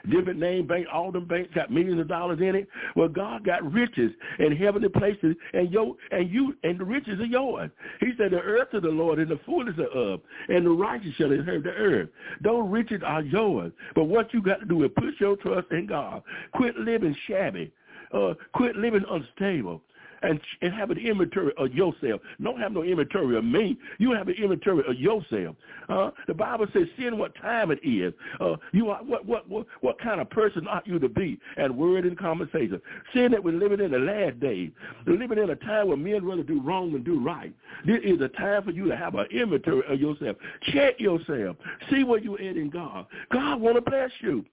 [0.10, 2.68] different name bank, all them banks got millions of dollars in it.
[2.96, 7.26] Well, God got riches in heavenly places, and yo, and you, and the riches are
[7.26, 7.70] yours.
[8.00, 11.32] He said, "The earth is the Lord, and the fullness of, and the righteous shall
[11.32, 12.10] inherit the earth."
[12.42, 15.88] Those riches are yours, but what you got to do is put your trust in
[15.88, 16.24] God.
[16.54, 17.72] Quit living shabby.
[18.14, 19.82] Uh, quit living unstable
[20.26, 22.22] and, and have an inventory of yourself.
[22.42, 23.78] Don't have no inventory of me.
[24.00, 25.56] You have an inventory of yourself.
[25.88, 28.14] Uh, the Bible says, seeing what time it is.
[28.40, 31.74] Uh, you are what, what what what kind of person ought you to be at
[31.74, 32.82] word and conversation.
[33.14, 34.72] Seeing that we're living in the last days,
[35.06, 37.54] we're living in a time where men rather do wrong than do right.
[37.86, 40.38] This is a time for you to have an inventory of yourself.
[40.74, 41.58] Check yourself.
[41.92, 43.06] See where you're at in God.
[43.32, 44.46] God want to bless you.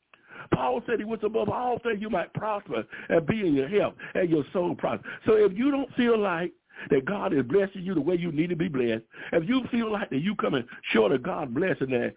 [0.54, 3.94] Paul said he was above all things you might prosper and be in your health
[4.14, 5.08] and your soul prosper.
[5.26, 6.52] So if you don't feel like
[6.90, 9.90] that God is blessing you the way you need to be blessed, if you feel
[9.90, 12.14] like that you coming short of God blessing that,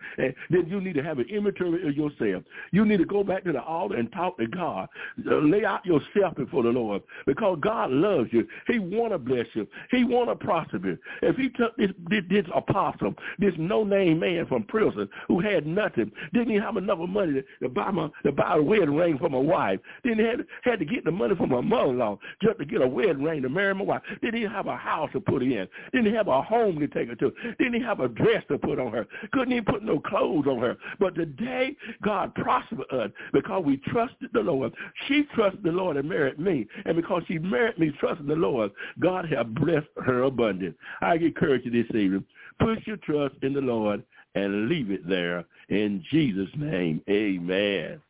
[0.49, 2.43] then you need to have an inventory of yourself.
[2.71, 4.87] You need to go back to the altar and talk to God.
[5.29, 8.47] Uh, lay out yourself before the Lord because God loves you.
[8.67, 9.67] He want to bless you.
[9.91, 10.97] He want to prosper you.
[11.21, 16.11] If he took this, this, this apostle, this no-name man from prison who had nothing,
[16.33, 19.29] didn't even have enough money to, to buy my to buy a wedding ring for
[19.29, 22.81] my wife, didn't have had to get the money from my mother-in-law just to get
[22.81, 25.67] a wedding ring to marry my wife, didn't even have a house to put in.
[25.91, 27.33] Didn't have a home to take her to.
[27.59, 29.05] Didn't have a dress to put on her.
[29.33, 30.77] Couldn't even put no clothes on her.
[30.99, 34.73] But today, God prospered us because we trusted the Lord.
[35.07, 36.67] She trusted the Lord and married me.
[36.85, 40.77] And because she married me trusting the Lord, God have blessed her abundant.
[41.01, 42.23] I encourage you this evening.
[42.59, 44.03] Put your trust in the Lord
[44.35, 45.43] and leave it there.
[45.67, 48.01] In Jesus' name, amen.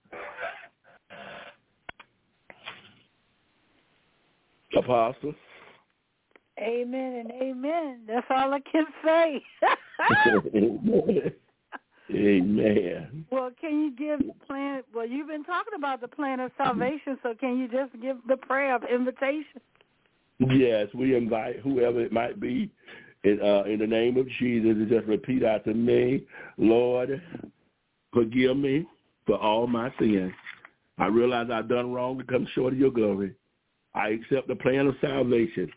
[4.75, 5.33] Apostle.
[6.59, 8.01] Amen and amen.
[8.07, 9.43] That's all I can say.
[12.15, 13.25] amen.
[13.29, 14.83] Well, can you give the plan?
[14.93, 18.37] Well, you've been talking about the plan of salvation, so can you just give the
[18.37, 19.59] prayer of invitation?
[20.39, 22.71] Yes, we invite whoever it might be
[23.25, 26.23] in, uh, in the name of Jesus to just repeat after me,
[26.57, 27.21] Lord,
[28.13, 28.85] forgive me
[29.25, 30.31] for all my sins.
[30.97, 33.35] I realize I've done wrong to come short of your glory.
[33.93, 35.69] I accept the plan of salvation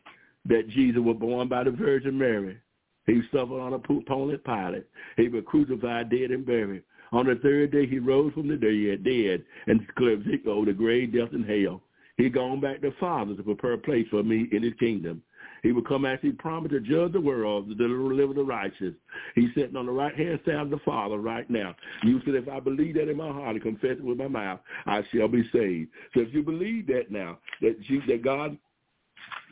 [0.46, 2.58] that Jesus was born by the Virgin Mary.
[3.06, 4.86] He suffered on a Pontius Pilate.
[5.16, 6.82] He was crucified, dead, and buried.
[7.12, 11.14] On the third day, he rose from the dead, dead and victory over the grave,
[11.14, 11.82] death, and hell.
[12.18, 15.22] He gone back to Father to prepare a place for me in his kingdom.
[15.62, 18.94] He will come as he promised to judge the world, to deliver the righteous.
[19.34, 21.74] He's sitting on the right hand side of the Father right now.
[22.04, 24.60] You said, if I believe that in my heart and confess it with my mouth,
[24.86, 25.90] I shall be saved.
[26.14, 28.56] So if you believe that now, that, you, that God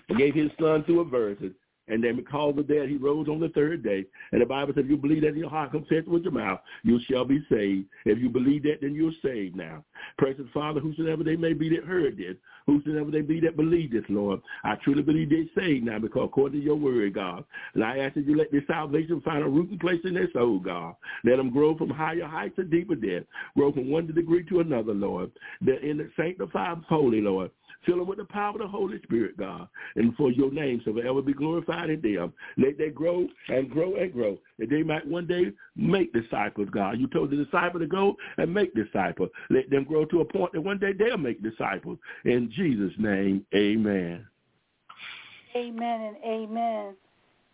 [0.08, 1.54] and gave his son through a virgin.
[1.88, 4.04] And then called the dead, he rose on the third day.
[4.32, 6.58] And the Bible says, if you believe that in your heart, confess with your mouth,
[6.82, 7.86] you shall be saved.
[8.04, 9.84] If you believe that, then you're saved now.
[10.18, 12.34] Precious Father, whosoever they may be that heard this,
[12.66, 16.58] whosoever they be that believe this, Lord, I truly believe they're saved now because according
[16.58, 17.44] to your word, God.
[17.74, 20.58] And I ask that you let this salvation find a rooting place in their soul,
[20.58, 20.96] God.
[21.22, 24.92] Let them grow from higher heights to deeper depths, grow from one degree to another,
[24.92, 25.30] Lord.
[25.60, 27.52] That in the sanctified holy, Lord.
[27.84, 29.68] Fill them with the power of the Holy Spirit, God.
[29.96, 32.32] And for your name shall forever be glorified in them.
[32.56, 34.38] Let they grow and grow and grow.
[34.58, 36.98] That they might one day make disciples, God.
[36.98, 39.30] You told the disciple to go and make disciples.
[39.50, 41.98] Let them grow to a point that one day they'll make disciples.
[42.24, 44.26] In Jesus' name, amen.
[45.54, 46.94] Amen and amen.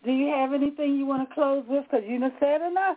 [0.04, 1.84] Do you have anything you want to close with?
[1.84, 2.96] Because you done said enough.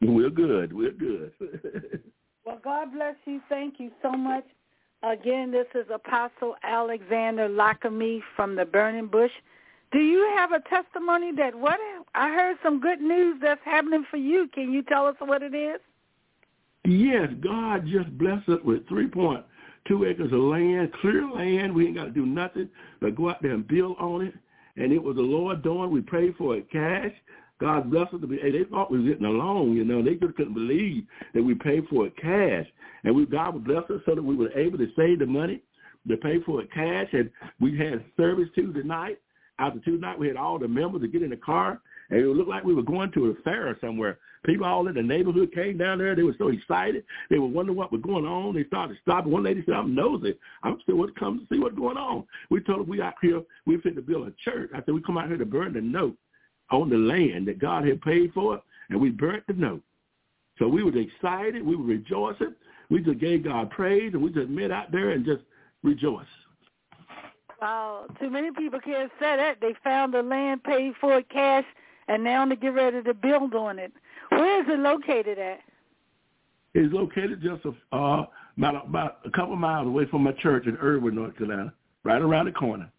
[0.00, 0.72] We're good.
[0.72, 1.32] We're good.
[2.44, 3.40] well, God bless you.
[3.48, 4.44] Thank you so much.
[5.02, 9.30] Again, this is Apostle Alexander Lockamy from the Burning Bush.
[9.92, 11.78] Do you have a testimony that what
[12.14, 14.48] I heard some good news that's happening for you?
[14.52, 15.80] Can you tell us what it is?
[16.84, 19.44] Yes, God just blessed us with three point
[19.86, 21.74] two acres of land, clear land.
[21.74, 22.68] We ain't got to do nothing
[23.00, 24.34] but go out there and build on it.
[24.76, 25.90] And it was the Lord doing.
[25.90, 27.12] We prayed for it cash.
[27.60, 28.38] God bless us to.
[28.40, 30.02] Hey, they thought we was getting along, you know.
[30.02, 31.04] They just couldn't believe
[31.34, 32.66] that we paid for it cash,
[33.04, 35.60] and we God would bless us so that we were able to save the money
[36.08, 37.08] to pay for it cash.
[37.12, 37.30] And
[37.60, 39.18] we had service Tuesday night.
[39.58, 41.80] After Tuesday night, we had all the members to get in the car,
[42.10, 44.18] and it looked like we were going to a fair somewhere.
[44.44, 46.14] People all in the neighborhood came down there.
[46.14, 47.02] They were so excited.
[47.28, 48.54] They were wondering what was going on.
[48.54, 49.32] They started stopping.
[49.32, 50.38] One lady said, "I'm nosy.
[50.62, 53.42] I'm still come to see what's going on." We told them we out here.
[53.66, 54.70] We fit to build a church.
[54.72, 56.16] I said we come out here to burn the note
[56.70, 58.60] on the land that God had paid for,
[58.90, 59.82] and we burnt the note.
[60.58, 61.64] So we was excited.
[61.64, 62.54] We were rejoicing.
[62.90, 65.42] We just gave God praise, and we just met out there and just
[65.82, 66.28] rejoiced.
[67.60, 69.58] Wow, too many people can't say that.
[69.60, 71.64] They found the land, paid for it cash,
[72.06, 73.92] and now they get ready to build on it.
[74.30, 75.60] Where is it located at?
[76.74, 80.76] It's located just a, uh, about, about a couple miles away from my church in
[80.76, 81.72] Erwin, North Carolina,
[82.04, 82.90] right around the corner.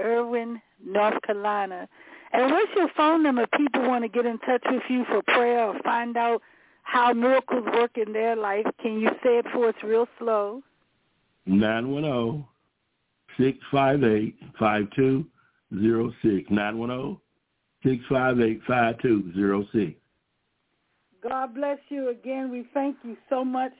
[0.00, 1.88] Erwin, North Carolina.
[2.32, 3.46] And what's your phone number?
[3.56, 6.42] People want to get in touch with you for prayer or find out
[6.82, 8.66] how miracles work in their life.
[8.80, 10.62] Can you say it for us real slow?
[11.46, 12.48] Nine one zero
[13.38, 15.26] six five eight five two
[15.80, 16.50] zero six.
[16.50, 17.20] Nine one zero
[17.82, 19.94] six five eight five two zero six.
[21.22, 22.50] God bless you again.
[22.50, 23.72] We thank you so much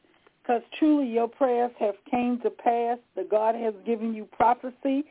[0.43, 2.99] because truly your prayers have came to pass.
[3.17, 5.05] The God has given you prophecy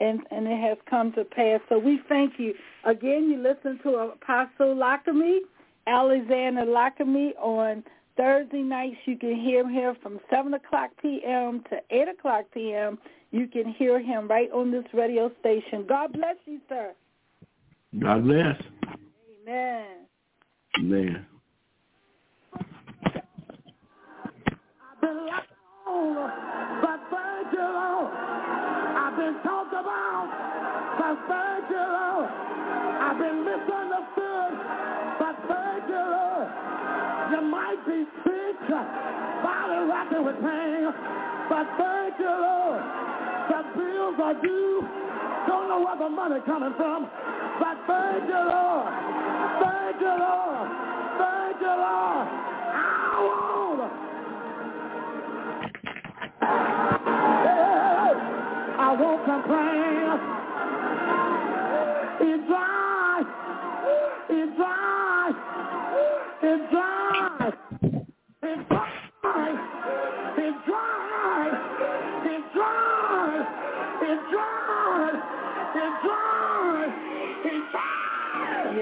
[0.00, 1.60] and, and it has come to pass.
[1.68, 2.54] So we thank you.
[2.84, 5.38] Again, you listen to Apostle Lockamy,
[5.86, 7.84] Alexander Lockamy on
[8.16, 8.96] Thursday nights.
[9.06, 11.62] You can hear him here from 7 o'clock p.m.
[11.70, 12.98] to 8 o'clock p.m.
[13.30, 15.84] You can hear him right on this radio station.
[15.88, 16.92] God bless you, sir.
[18.00, 18.56] God bless.
[19.42, 19.86] Amen.
[20.78, 21.26] Amen.
[24.92, 25.52] I've been locked
[25.86, 28.93] on, but thank you, Lord.
[29.14, 30.26] I've been talked about,
[30.98, 32.26] but thank you, Lord.
[32.26, 34.52] I've been misunderstood,
[35.22, 36.50] but thank you, Lord.
[37.30, 40.90] You might be sick, body rocking with pain,
[41.46, 42.82] but thank you, Lord.
[43.54, 44.82] The bills are due.
[45.46, 47.06] Don't know where the money coming from,
[47.62, 48.90] but thank you, Lord.
[49.62, 50.66] Thank you, Lord.
[51.22, 52.26] Thank you, Lord.
[52.34, 53.54] I want.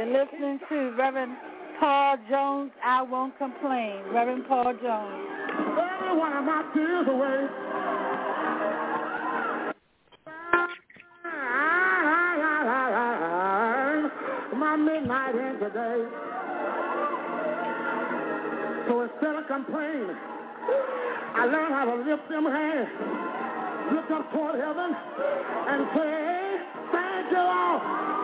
[0.02, 1.36] You're listening to Reverend
[1.78, 2.72] Paul Jones.
[2.84, 4.02] I won't complain.
[4.12, 5.28] Reverend Paul Jones.
[5.78, 7.46] Every one of my tears away.
[14.58, 16.02] My midnight end today.
[18.88, 20.16] So instead of complaining,
[21.36, 22.88] I learned how to lift them hands,
[23.94, 24.96] look up toward heaven,
[25.68, 26.58] and say,
[26.90, 28.21] Thank you, Lord.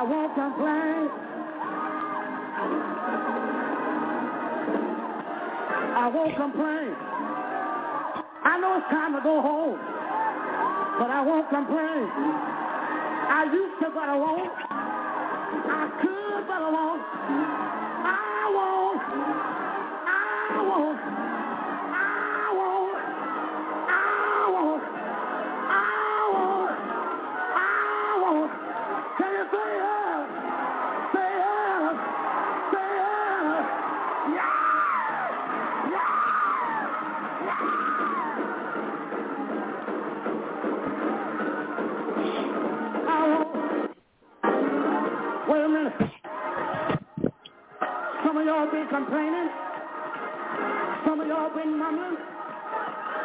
[0.00, 1.10] I won't complain.
[5.92, 6.96] I won't complain.
[8.48, 9.76] I know it's time to go home.
[11.00, 12.08] but I won't complain.
[13.28, 14.52] I used to, but I won't.
[15.68, 17.02] I could, but I won't.
[18.08, 19.02] I won't.
[20.08, 21.29] I won't.
[48.90, 49.48] Complaining.
[51.06, 52.16] Some of y'all been mumbling.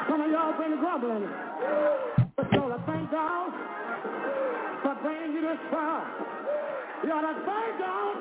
[0.08, 1.26] Some of y'all been grumbling.
[2.38, 3.50] But ought to thank God
[4.84, 6.06] for bringing you this far.
[7.04, 8.16] You ought to thank God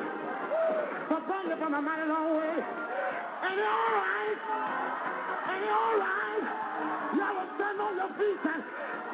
[1.08, 2.56] for bringing you from a mighty long way.
[3.44, 4.38] And you're all right.
[5.52, 6.44] And you're all right.
[7.12, 8.62] You ought to stand on your feet and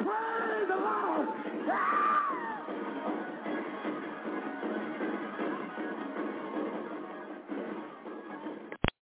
[0.07, 1.27] praise the Lord.